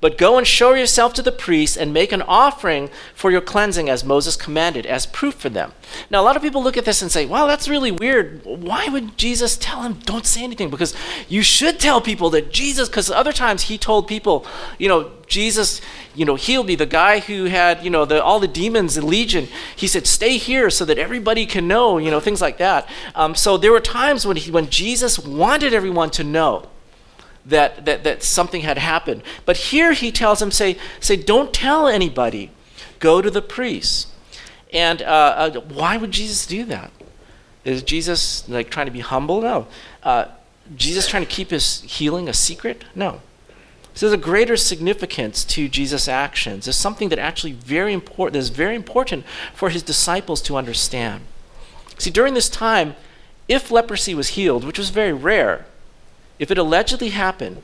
but 0.00 0.16
go 0.16 0.38
and 0.38 0.46
show 0.46 0.74
yourself 0.74 1.12
to 1.14 1.22
the 1.22 1.32
priest 1.32 1.76
and 1.76 1.92
make 1.92 2.12
an 2.12 2.22
offering 2.22 2.88
for 3.14 3.30
your 3.30 3.40
cleansing 3.40 3.88
as 3.88 4.04
Moses 4.04 4.36
commanded, 4.36 4.86
as 4.86 5.06
proof 5.06 5.34
for 5.34 5.48
them. 5.48 5.72
Now, 6.08 6.20
a 6.20 6.24
lot 6.24 6.36
of 6.36 6.42
people 6.42 6.62
look 6.62 6.76
at 6.76 6.84
this 6.84 7.02
and 7.02 7.10
say, 7.10 7.26
wow, 7.26 7.46
that's 7.46 7.68
really 7.68 7.90
weird. 7.90 8.44
Why 8.44 8.86
would 8.88 9.18
Jesus 9.18 9.56
tell 9.56 9.82
him, 9.82 9.94
don't 10.04 10.24
say 10.24 10.44
anything? 10.44 10.70
Because 10.70 10.94
you 11.28 11.42
should 11.42 11.80
tell 11.80 12.00
people 12.00 12.30
that 12.30 12.52
Jesus, 12.52 12.88
because 12.88 13.10
other 13.10 13.32
times 13.32 13.62
he 13.62 13.76
told 13.76 14.06
people, 14.06 14.46
you 14.78 14.88
know, 14.88 15.10
Jesus, 15.26 15.80
you 16.14 16.24
know, 16.24 16.36
healed 16.36 16.66
me. 16.66 16.76
The 16.76 16.86
guy 16.86 17.18
who 17.18 17.46
had, 17.46 17.82
you 17.82 17.90
know, 17.90 18.04
the, 18.04 18.22
all 18.22 18.38
the 18.38 18.48
demons 18.48 18.96
in 18.96 19.06
Legion, 19.06 19.48
he 19.74 19.88
said, 19.88 20.06
stay 20.06 20.36
here 20.36 20.70
so 20.70 20.84
that 20.84 20.98
everybody 20.98 21.44
can 21.44 21.66
know, 21.66 21.98
you 21.98 22.10
know, 22.10 22.20
things 22.20 22.40
like 22.40 22.58
that. 22.58 22.88
Um, 23.16 23.34
so 23.34 23.56
there 23.56 23.72
were 23.72 23.80
times 23.80 24.24
when, 24.24 24.36
he, 24.36 24.50
when 24.50 24.70
Jesus 24.70 25.18
wanted 25.18 25.74
everyone 25.74 26.10
to 26.10 26.24
know 26.24 26.68
that, 27.48 27.84
that, 27.84 28.04
that 28.04 28.22
something 28.22 28.62
had 28.62 28.78
happened. 28.78 29.22
But 29.44 29.56
here 29.56 29.92
he 29.92 30.12
tells 30.12 30.38
them, 30.38 30.50
say, 30.50 30.78
say, 31.00 31.16
don't 31.16 31.52
tell 31.52 31.88
anybody. 31.88 32.50
Go 32.98 33.22
to 33.22 33.30
the 33.30 33.42
priests. 33.42 34.08
And 34.72 35.02
uh, 35.02 35.04
uh, 35.54 35.60
why 35.60 35.96
would 35.96 36.10
Jesus 36.10 36.46
do 36.46 36.64
that? 36.64 36.90
Is 37.64 37.82
Jesus 37.82 38.48
like 38.48 38.70
trying 38.70 38.86
to 38.86 38.92
be 38.92 39.00
humble? 39.00 39.40
No. 39.40 39.66
Uh, 40.02 40.26
Jesus 40.76 41.08
trying 41.08 41.24
to 41.24 41.28
keep 41.28 41.50
his 41.50 41.82
healing 41.82 42.28
a 42.28 42.34
secret? 42.34 42.84
No. 42.94 43.20
So 43.94 44.06
there's 44.06 44.20
a 44.20 44.22
greater 44.22 44.56
significance 44.56 45.44
to 45.46 45.68
Jesus' 45.68 46.06
actions. 46.06 46.66
There's 46.66 46.76
something 46.76 47.08
that 47.08 47.18
actually 47.18 47.52
very 47.52 47.92
important 47.92 48.34
that 48.34 48.38
is 48.38 48.50
very 48.50 48.76
important 48.76 49.24
for 49.54 49.70
his 49.70 49.82
disciples 49.82 50.40
to 50.42 50.56
understand. 50.56 51.24
See, 51.98 52.10
during 52.10 52.34
this 52.34 52.48
time, 52.48 52.94
if 53.48 53.70
leprosy 53.70 54.14
was 54.14 54.28
healed, 54.28 54.62
which 54.64 54.78
was 54.78 54.90
very 54.90 55.12
rare, 55.12 55.66
if 56.38 56.50
it 56.50 56.58
allegedly 56.58 57.10
happened, 57.10 57.62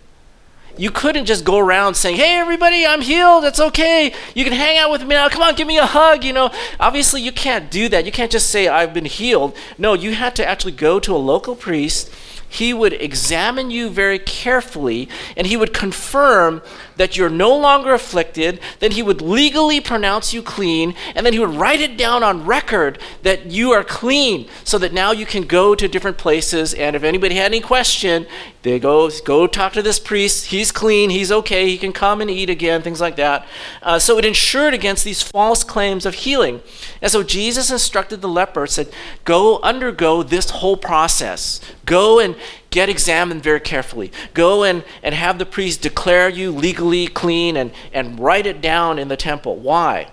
you 0.76 0.90
couldn't 0.90 1.26
just 1.26 1.44
go 1.44 1.58
around 1.58 1.94
saying, 1.94 2.16
"Hey, 2.16 2.36
everybody, 2.36 2.84
I'm 2.84 3.00
healed. 3.00 3.44
It's 3.44 3.60
okay. 3.60 4.12
You 4.34 4.44
can 4.44 4.52
hang 4.52 4.76
out 4.76 4.90
with 4.90 5.02
me 5.02 5.10
now. 5.10 5.28
Come 5.28 5.42
on, 5.42 5.54
give 5.54 5.68
me 5.68 5.78
a 5.78 5.86
hug." 5.86 6.24
You 6.24 6.32
know, 6.32 6.50
obviously 6.80 7.20
you 7.20 7.30
can't 7.30 7.70
do 7.70 7.88
that. 7.90 8.04
You 8.04 8.12
can't 8.12 8.32
just 8.32 8.50
say, 8.50 8.66
"I've 8.66 8.92
been 8.92 9.04
healed." 9.04 9.56
No, 9.78 9.94
you 9.94 10.14
had 10.14 10.34
to 10.36 10.46
actually 10.46 10.72
go 10.72 10.98
to 10.98 11.14
a 11.14 11.18
local 11.18 11.54
priest 11.54 12.10
he 12.48 12.72
would 12.72 12.92
examine 12.92 13.70
you 13.70 13.90
very 13.90 14.18
carefully 14.18 15.08
and 15.36 15.46
he 15.46 15.56
would 15.56 15.72
confirm 15.72 16.62
that 16.96 17.16
you're 17.16 17.30
no 17.30 17.56
longer 17.56 17.92
afflicted. 17.92 18.60
Then 18.78 18.92
he 18.92 19.02
would 19.02 19.20
legally 19.20 19.80
pronounce 19.80 20.32
you 20.32 20.42
clean 20.42 20.94
and 21.14 21.26
then 21.26 21.32
he 21.32 21.38
would 21.38 21.54
write 21.54 21.80
it 21.80 21.96
down 21.96 22.22
on 22.22 22.46
record 22.46 22.98
that 23.22 23.46
you 23.46 23.72
are 23.72 23.84
clean 23.84 24.48
so 24.62 24.78
that 24.78 24.92
now 24.92 25.10
you 25.10 25.26
can 25.26 25.42
go 25.42 25.74
to 25.74 25.88
different 25.88 26.18
places. 26.18 26.74
And 26.74 26.94
if 26.94 27.02
anybody 27.02 27.34
had 27.34 27.46
any 27.46 27.60
question, 27.60 28.26
they 28.62 28.78
go, 28.78 29.10
go 29.24 29.46
talk 29.46 29.74
to 29.74 29.82
this 29.82 29.98
priest. 29.98 30.46
He's 30.46 30.72
clean. 30.72 31.10
He's 31.10 31.30
okay. 31.30 31.68
He 31.68 31.76
can 31.76 31.92
come 31.92 32.20
and 32.20 32.30
eat 32.30 32.48
again, 32.48 32.80
things 32.82 33.00
like 33.00 33.16
that. 33.16 33.46
Uh, 33.82 33.98
so 33.98 34.18
it 34.18 34.24
insured 34.24 34.72
against 34.72 35.04
these 35.04 35.22
false 35.22 35.62
claims 35.62 36.06
of 36.06 36.14
healing. 36.14 36.62
And 37.02 37.10
so 37.10 37.22
Jesus 37.22 37.70
instructed 37.70 38.22
the 38.22 38.28
leper, 38.28 38.66
said, 38.66 38.90
Go 39.24 39.60
undergo 39.60 40.22
this 40.22 40.50
whole 40.50 40.78
process. 40.78 41.60
Go 41.84 42.18
and 42.18 42.36
get 42.74 42.88
examined 42.88 43.40
very 43.40 43.60
carefully. 43.60 44.10
Go 44.34 44.64
and, 44.64 44.82
and 45.00 45.14
have 45.14 45.38
the 45.38 45.46
priest 45.46 45.80
declare 45.80 46.28
you 46.28 46.50
legally 46.50 47.06
clean 47.06 47.56
and, 47.56 47.70
and 47.92 48.18
write 48.18 48.46
it 48.46 48.60
down 48.60 48.98
in 48.98 49.06
the 49.06 49.16
temple. 49.16 49.56
Why? 49.56 50.10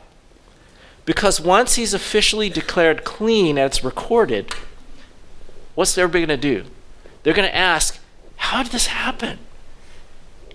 Because 1.04 1.42
once 1.42 1.74
he's 1.74 1.96
officially 1.96 2.52
declared 2.52 3.04
clean 3.04 3.58
and 3.58 3.66
it's 3.66 3.84
recorded, 3.84 4.54
what's 5.74 5.98
everybody 5.98 6.28
going 6.28 6.40
to 6.40 6.62
do? 6.64 6.70
They're 7.24 7.34
going 7.34 7.50
to 7.50 7.56
ask, 7.56 7.98
How 8.36 8.62
did 8.62 8.72
this 8.72 8.86
happen? 8.86 9.40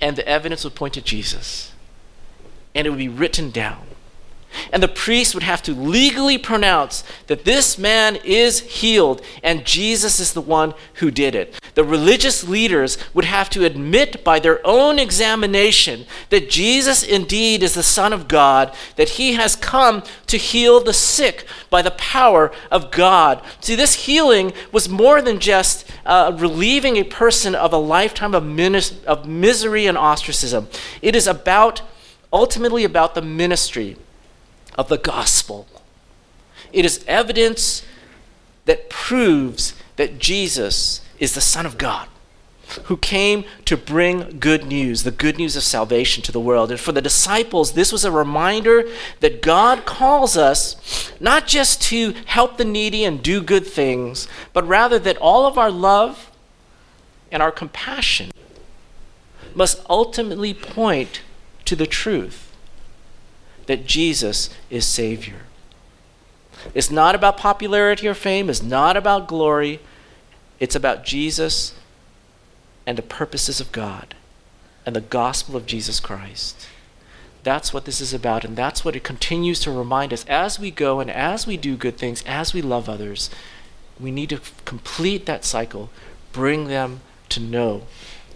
And 0.00 0.14
the 0.14 0.28
evidence 0.28 0.62
would 0.62 0.76
point 0.76 0.94
to 0.94 1.02
Jesus. 1.02 1.72
And 2.72 2.86
it 2.86 2.90
would 2.90 2.98
be 3.00 3.08
written 3.08 3.50
down. 3.50 3.84
And 4.72 4.82
the 4.82 4.88
priest 4.88 5.34
would 5.34 5.42
have 5.42 5.62
to 5.64 5.72
legally 5.72 6.38
pronounce 6.38 7.04
that 7.26 7.44
this 7.44 7.78
man 7.78 8.16
is 8.24 8.60
healed 8.60 9.22
and 9.42 9.64
Jesus 9.64 10.20
is 10.20 10.32
the 10.32 10.40
one 10.40 10.74
who 10.94 11.10
did 11.10 11.34
it. 11.34 11.58
The 11.74 11.84
religious 11.84 12.42
leaders 12.42 12.96
would 13.12 13.26
have 13.26 13.50
to 13.50 13.64
admit 13.64 14.24
by 14.24 14.38
their 14.38 14.66
own 14.66 14.98
examination 14.98 16.06
that 16.30 16.48
Jesus 16.50 17.02
indeed 17.02 17.62
is 17.62 17.74
the 17.74 17.82
Son 17.82 18.12
of 18.12 18.28
God, 18.28 18.74
that 18.96 19.10
he 19.10 19.34
has 19.34 19.56
come 19.56 20.02
to 20.26 20.38
heal 20.38 20.80
the 20.80 20.94
sick 20.94 21.46
by 21.68 21.82
the 21.82 21.90
power 21.92 22.50
of 22.70 22.90
God. 22.90 23.42
See, 23.60 23.74
this 23.74 24.06
healing 24.06 24.52
was 24.72 24.88
more 24.88 25.20
than 25.20 25.38
just 25.38 25.90
uh, 26.06 26.34
relieving 26.38 26.96
a 26.96 27.04
person 27.04 27.54
of 27.54 27.72
a 27.72 27.78
lifetime 27.78 28.34
of, 28.34 28.42
minis- 28.42 29.04
of 29.04 29.26
misery 29.26 29.86
and 29.86 29.98
ostracism, 29.98 30.68
it 31.02 31.14
is 31.14 31.26
about 31.26 31.82
ultimately 32.32 32.84
about 32.84 33.14
the 33.14 33.22
ministry 33.22 33.96
of 34.76 34.88
the 34.88 34.98
gospel. 34.98 35.66
It 36.72 36.84
is 36.84 37.04
evidence 37.06 37.84
that 38.64 38.90
proves 38.90 39.74
that 39.96 40.18
Jesus 40.18 41.00
is 41.18 41.34
the 41.34 41.40
Son 41.40 41.66
of 41.66 41.78
God 41.78 42.08
who 42.84 42.96
came 42.96 43.44
to 43.64 43.76
bring 43.76 44.38
good 44.40 44.66
news, 44.66 45.04
the 45.04 45.10
good 45.10 45.38
news 45.38 45.54
of 45.56 45.62
salvation 45.62 46.22
to 46.24 46.32
the 46.32 46.40
world. 46.40 46.70
And 46.70 46.80
for 46.80 46.92
the 46.92 47.00
disciples, 47.00 47.72
this 47.72 47.92
was 47.92 48.04
a 48.04 48.10
reminder 48.10 48.84
that 49.20 49.40
God 49.40 49.86
calls 49.86 50.36
us 50.36 51.12
not 51.20 51.46
just 51.46 51.80
to 51.82 52.12
help 52.26 52.56
the 52.56 52.64
needy 52.64 53.04
and 53.04 53.22
do 53.22 53.40
good 53.40 53.66
things, 53.66 54.26
but 54.52 54.66
rather 54.66 54.98
that 54.98 55.16
all 55.18 55.46
of 55.46 55.56
our 55.56 55.70
love 55.70 56.30
and 57.30 57.42
our 57.42 57.52
compassion 57.52 58.30
must 59.54 59.80
ultimately 59.88 60.52
point 60.52 61.22
to 61.64 61.76
the 61.76 61.86
truth 61.86 62.45
that 63.66 63.86
Jesus 63.86 64.50
is 64.70 64.86
Savior. 64.86 65.42
It's 66.74 66.90
not 66.90 67.14
about 67.14 67.36
popularity 67.36 68.08
or 68.08 68.14
fame, 68.14 68.48
it's 68.48 68.62
not 68.62 68.96
about 68.96 69.28
glory. 69.28 69.80
It's 70.58 70.74
about 70.74 71.04
Jesus 71.04 71.74
and 72.86 72.96
the 72.96 73.02
purposes 73.02 73.60
of 73.60 73.72
God 73.72 74.14
and 74.84 74.96
the 74.96 75.00
gospel 75.00 75.56
of 75.56 75.66
Jesus 75.66 76.00
Christ. 76.00 76.68
That's 77.42 77.72
what 77.72 77.84
this 77.84 78.00
is 78.00 78.12
about, 78.12 78.44
and 78.44 78.56
that's 78.56 78.84
what 78.84 78.96
it 78.96 79.04
continues 79.04 79.60
to 79.60 79.70
remind 79.70 80.12
us 80.12 80.24
as 80.26 80.58
we 80.58 80.70
go 80.70 80.98
and 80.98 81.10
as 81.10 81.46
we 81.46 81.56
do 81.56 81.76
good 81.76 81.96
things, 81.96 82.24
as 82.26 82.52
we 82.52 82.62
love 82.62 82.88
others. 82.88 83.30
We 84.00 84.10
need 84.10 84.30
to 84.30 84.40
complete 84.64 85.26
that 85.26 85.44
cycle, 85.44 85.90
bring 86.32 86.66
them 86.66 87.00
to 87.28 87.40
know 87.40 87.82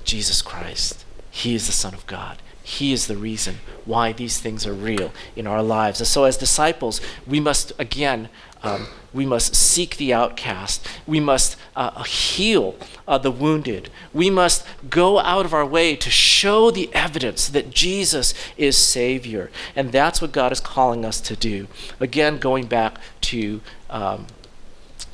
Jesus 0.04 0.42
Christ. 0.42 1.04
He 1.30 1.54
is 1.54 1.66
the 1.66 1.72
Son 1.72 1.94
of 1.94 2.06
God. 2.06 2.38
He 2.62 2.92
is 2.92 3.06
the 3.06 3.16
reason 3.16 3.56
why 3.84 4.12
these 4.12 4.38
things 4.38 4.66
are 4.66 4.74
real 4.74 5.12
in 5.34 5.46
our 5.46 5.62
lives. 5.62 6.00
And 6.00 6.06
so, 6.06 6.24
as 6.24 6.36
disciples, 6.36 7.00
we 7.26 7.40
must 7.40 7.72
again 7.78 8.28
um, 8.62 8.88
we 9.12 9.26
must 9.26 9.56
seek 9.56 9.96
the 9.96 10.12
outcast. 10.12 10.86
We 11.06 11.18
must 11.18 11.56
uh, 11.74 12.02
heal 12.04 12.76
uh, 13.08 13.18
the 13.18 13.30
wounded. 13.30 13.90
We 14.12 14.30
must 14.30 14.64
go 14.88 15.18
out 15.18 15.46
of 15.46 15.54
our 15.54 15.66
way 15.66 15.96
to 15.96 16.10
show 16.10 16.70
the 16.70 16.92
evidence 16.92 17.48
that 17.48 17.70
Jesus 17.70 18.34
is 18.56 18.76
Savior. 18.76 19.50
And 19.74 19.92
that's 19.92 20.20
what 20.20 20.32
God 20.32 20.52
is 20.52 20.60
calling 20.60 21.04
us 21.04 21.20
to 21.22 21.36
do. 21.36 21.66
Again, 21.98 22.38
going 22.38 22.66
back 22.66 22.98
to. 23.22 23.60
Um, 23.88 24.26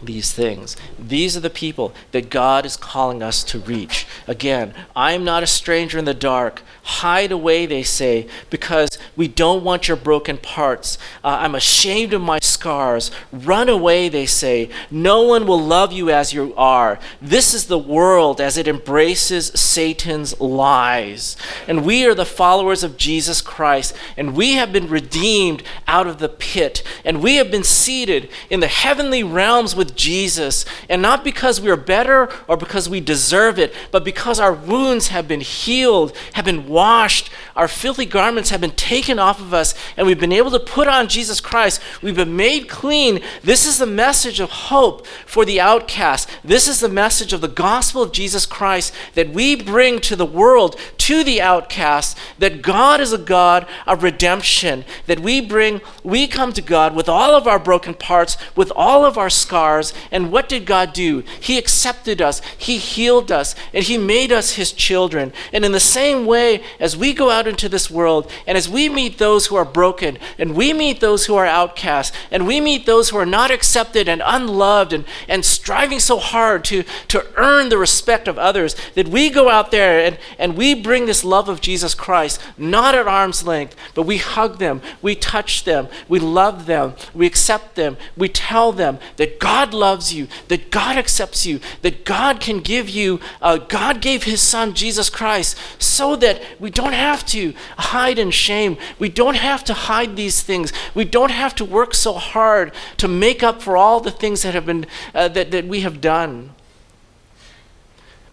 these 0.03 0.33
things. 0.33 0.77
These 0.99 1.37
are 1.37 1.41
the 1.41 1.51
people 1.51 1.95
that 2.13 2.31
God 2.31 2.67
is 2.67 2.77
calling 2.77 3.23
us 3.23 3.43
to 3.45 3.59
reach. 3.59 4.07
Again, 4.27 4.75
I 4.95 5.13
am 5.13 5.25
not 5.25 5.43
a 5.43 5.47
stranger 5.47 5.99
in 5.99 6.05
the 6.05 6.15
dark. 6.15 6.63
Hide 6.83 7.33
away, 7.33 7.67
they 7.67 7.83
say, 7.83 8.29
because 8.51 8.91
we 9.17 9.27
don't 9.27 9.65
want 9.65 9.89
your 9.89 9.97
broken 9.97 10.39
parts. 10.39 10.99
Uh, 11.25 11.39
I'm 11.41 11.55
ashamed 11.55 12.13
of 12.13 12.21
my 12.21 12.39
scars. 12.41 13.11
Run 13.33 13.69
away, 13.69 14.09
they 14.09 14.27
say. 14.27 14.71
No 14.91 15.23
one 15.23 15.47
will 15.47 15.61
love 15.61 15.93
you 15.93 16.11
as 16.11 16.33
you 16.33 16.55
are. 16.57 17.01
This 17.21 17.55
is 17.55 17.67
the 17.67 17.79
world 17.79 18.41
as 18.41 18.57
it 18.57 18.69
embraces 18.69 19.47
Satan's 19.55 20.39
lies. 20.41 21.37
And 21.67 21.85
we 21.85 22.07
are 22.07 22.15
the 22.15 22.25
followers 22.25 22.85
of 22.85 22.97
Jesus 22.97 23.41
Christ, 23.41 23.97
and 24.17 24.37
we 24.37 24.55
have 24.55 24.73
been 24.73 24.89
redeemed 24.89 25.63
out 25.89 26.07
of 26.07 26.19
the 26.19 26.29
pit, 26.29 26.83
and 27.05 27.23
we 27.23 27.37
have 27.37 27.51
been 27.51 27.65
seated 27.65 28.29
in 28.51 28.61
the 28.61 28.69
heavenly 28.69 29.23
realms 29.23 29.75
with 29.75 29.86
Jesus. 29.95 30.65
And 30.89 31.01
not 31.01 31.23
because 31.23 31.61
we 31.61 31.71
are 31.71 31.77
better 31.77 32.29
or 32.49 32.57
because 32.57 32.89
we 32.89 33.01
deserve 33.01 33.59
it, 33.59 33.75
but 33.91 34.05
because 34.05 34.41
our 34.41 34.53
wounds 34.53 35.09
have 35.09 35.29
been 35.29 35.41
healed, 35.41 36.17
have 36.33 36.45
been 36.45 36.67
washed, 36.67 37.31
our 37.55 37.69
filthy 37.69 38.05
garments 38.07 38.51
have 38.51 38.61
been 38.61 38.71
taken 38.73 39.19
off 39.19 39.41
of 39.41 39.55
us, 39.55 39.75
and 39.97 40.07
we've 40.07 40.21
been 40.21 40.33
able 40.33 40.51
to 40.51 40.59
put 40.59 40.89
on 40.89 41.09
Jesus 41.09 41.41
Christ. 41.41 41.81
We've 42.03 42.17
been 42.17 42.37
made 42.37 42.69
clean. 42.69 43.21
This 43.43 43.67
is 43.67 43.79
the 43.79 43.87
message 43.87 44.41
of 44.41 44.51
hope 44.51 45.07
for 45.27 45.45
the 45.45 45.61
outcast. 45.61 46.29
This 46.43 46.69
is 46.69 46.81
the 46.81 46.89
message 46.89 47.33
of 47.33 47.41
the 47.41 47.49
gospel 47.49 48.03
of 48.03 48.13
Jesus 48.13 48.47
Christ 48.47 48.93
that 49.15 49.31
we 49.31 49.57
bring 49.57 50.01
to 50.01 50.17
the 50.17 50.27
world, 50.27 50.77
to 50.99 51.23
the 51.23 51.41
outcast, 51.41 52.19
that 52.39 52.63
God 52.63 53.01
is 53.01 53.13
a 53.13 53.19
God 53.19 53.67
of 53.87 54.03
redemption, 54.03 54.85
that 55.07 55.21
we 55.21 55.41
bring, 55.41 55.81
we 56.03 56.27
come 56.27 56.53
to 56.53 56.63
God 56.63 56.95
with 56.95 57.09
all 57.09 57.35
of 57.35 57.47
our 57.47 57.59
broken 57.59 57.95
parts, 57.95 58.37
with 58.55 58.73
all 58.75 59.05
of 59.05 59.19
our 59.19 59.31
scars. 59.31 59.76
And 60.11 60.33
what 60.33 60.49
did 60.49 60.67
God 60.67 60.93
do? 60.93 61.23
He 61.41 61.59
accepted 61.59 62.21
us, 62.21 62.41
He 62.57 62.79
healed 62.79 63.31
us, 63.31 63.55
and 63.73 63.85
He 63.85 63.99
made 63.99 64.33
us 64.33 64.53
His 64.53 64.73
children. 64.73 65.33
And 65.53 65.65
in 65.65 65.73
the 65.73 65.81
same 65.81 66.27
way, 66.27 66.63
as 66.81 66.97
we 66.97 67.13
go 67.13 67.31
out 67.31 67.47
into 67.47 67.69
this 67.69 67.91
world 67.91 68.31
and 68.47 68.57
as 68.57 68.69
we 68.69 68.89
meet 68.89 69.19
those 69.19 69.47
who 69.47 69.57
are 69.57 69.65
broken 69.65 70.19
and 70.39 70.55
we 70.55 70.73
meet 70.73 71.01
those 71.01 71.27
who 71.27 71.35
are 71.35 71.47
outcast 71.47 72.15
and 72.31 72.47
we 72.47 72.61
meet 72.61 72.87
those 72.87 73.11
who 73.11 73.19
are 73.19 73.27
not 73.27 73.51
accepted 73.51 74.09
and 74.09 74.23
unloved 74.25 74.93
and, 74.93 75.05
and 75.29 75.45
striving 75.45 76.01
so 76.01 76.19
hard 76.19 76.65
to, 76.65 76.85
to 77.09 77.25
earn 77.37 77.69
the 77.69 77.79
respect 77.79 78.29
of 78.29 78.39
others, 78.39 78.77
that 78.95 79.09
we 79.09 79.31
go 79.31 79.49
out 79.49 79.71
there 79.71 80.01
and, 80.01 80.19
and 80.39 80.57
we 80.57 80.75
bring 80.75 81.07
this 81.07 81.25
love 81.25 81.49
of 81.49 81.61
Jesus 81.61 81.95
Christ, 81.95 82.41
not 82.57 82.95
at 82.95 83.07
arm's 83.07 83.47
length, 83.47 83.77
but 83.95 84.03
we 84.03 84.19
hug 84.19 84.59
them, 84.59 84.81
we 85.03 85.15
touch 85.15 85.65
them, 85.65 85.89
we 86.09 86.19
love 86.19 86.67
them, 86.67 86.95
we 87.15 87.27
accept 87.27 87.75
them, 87.75 87.97
we 88.17 88.29
tell 88.29 88.73
them 88.73 88.99
that 89.17 89.39
God 89.67 89.75
loves 89.75 90.15
you, 90.15 90.29
that 90.49 90.71
God 90.71 90.97
accepts 90.97 91.45
you, 91.45 91.61
that 91.83 92.05
God 92.05 92.41
can 92.41 92.61
give 92.61 92.89
you, 92.89 93.19
uh, 93.43 93.59
God 93.59 94.01
gave 94.01 94.23
His 94.23 94.41
Son, 94.41 94.75
Jesus 94.75 95.11
Christ, 95.11 95.59
so 95.79 96.15
that 96.17 96.41
we 96.61 96.71
don't 96.71 96.93
have 96.93 97.27
to 97.27 97.53
hide 97.77 98.19
in 98.19 98.31
shame. 98.31 98.77
We 98.99 99.09
don't 99.09 99.35
have 99.37 99.65
to 99.65 99.75
hide 99.75 100.15
these 100.15 100.43
things. 100.43 100.73
We 100.95 101.05
don't 101.05 101.33
have 101.33 101.55
to 101.57 101.65
work 101.65 101.95
so 101.95 102.13
hard 102.13 102.73
to 102.99 103.09
make 103.09 103.43
up 103.43 103.61
for 103.61 103.77
all 103.77 103.99
the 103.99 104.13
things 104.13 104.43
that 104.43 104.55
have 104.55 104.67
been 104.67 104.87
uh, 105.15 105.29
that, 105.29 105.51
that 105.51 105.67
we 105.67 105.81
have 105.81 106.01
done. 106.01 106.51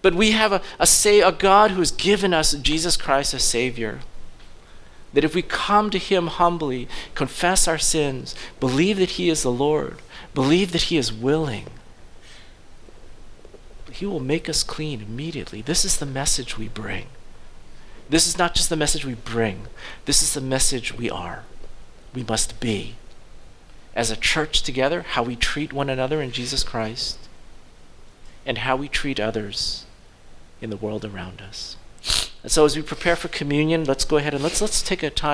But 0.04 0.14
we 0.14 0.32
have 0.32 0.52
a, 0.52 0.62
a, 0.80 0.86
say, 0.86 1.22
a 1.22 1.32
God 1.32 1.72
who 1.72 1.80
has 1.80 1.92
given 1.92 2.34
us 2.34 2.54
Jesus 2.54 2.96
Christ 2.96 3.34
as 3.34 3.44
Savior. 3.44 4.02
That 5.14 5.24
if 5.24 5.34
we 5.34 5.42
come 5.42 5.90
to 5.90 5.98
Him 5.98 6.28
humbly, 6.28 6.88
confess 7.16 7.68
our 7.68 7.78
sins, 7.80 8.36
believe 8.60 8.98
that 8.98 9.12
He 9.12 9.30
is 9.30 9.44
the 9.44 9.52
Lord, 9.52 10.00
believe 10.34 10.72
that 10.72 10.84
He 10.84 10.98
is 10.98 11.14
willing, 11.14 11.66
He 13.92 14.06
will 14.06 14.20
make 14.20 14.50
us 14.50 14.64
clean 14.64 15.02
immediately. 15.02 15.62
This 15.62 15.86
is 15.86 15.98
the 15.98 16.06
message 16.06 16.58
we 16.58 16.68
bring. 16.68 17.08
This 18.10 18.28
is 18.28 18.38
not 18.38 18.54
just 18.54 18.70
the 18.70 18.76
message 18.76 19.06
we 19.06 19.16
bring, 19.16 19.68
this 20.06 20.22
is 20.22 20.34
the 20.34 20.42
message 20.42 20.94
we 20.94 21.10
are. 21.10 21.44
We 22.14 22.24
must 22.24 22.60
be. 22.60 22.96
As 23.96 24.12
a 24.12 24.16
church 24.16 24.62
together, 24.62 25.02
how 25.02 25.24
we 25.24 25.36
treat 25.36 25.72
one 25.72 25.90
another 25.90 26.22
in 26.22 26.32
Jesus 26.32 26.64
Christ, 26.64 27.18
and 28.46 28.60
how 28.60 28.76
we 28.76 28.88
treat 28.88 29.20
others 29.20 29.86
in 30.62 30.70
the 30.70 30.78
world 30.78 31.06
around 31.06 31.42
us. 31.42 31.78
And 32.42 32.52
so 32.52 32.66
as 32.66 32.76
we 32.76 32.82
prepare 32.82 33.16
for 33.16 33.30
communion, 33.30 33.86
let's 33.86 34.06
go 34.06 34.18
ahead 34.18 34.34
and 34.34 34.44
let's 34.44 34.62
let's 34.62 34.82
take 34.82 35.02
a 35.02 35.10
time 35.10 35.32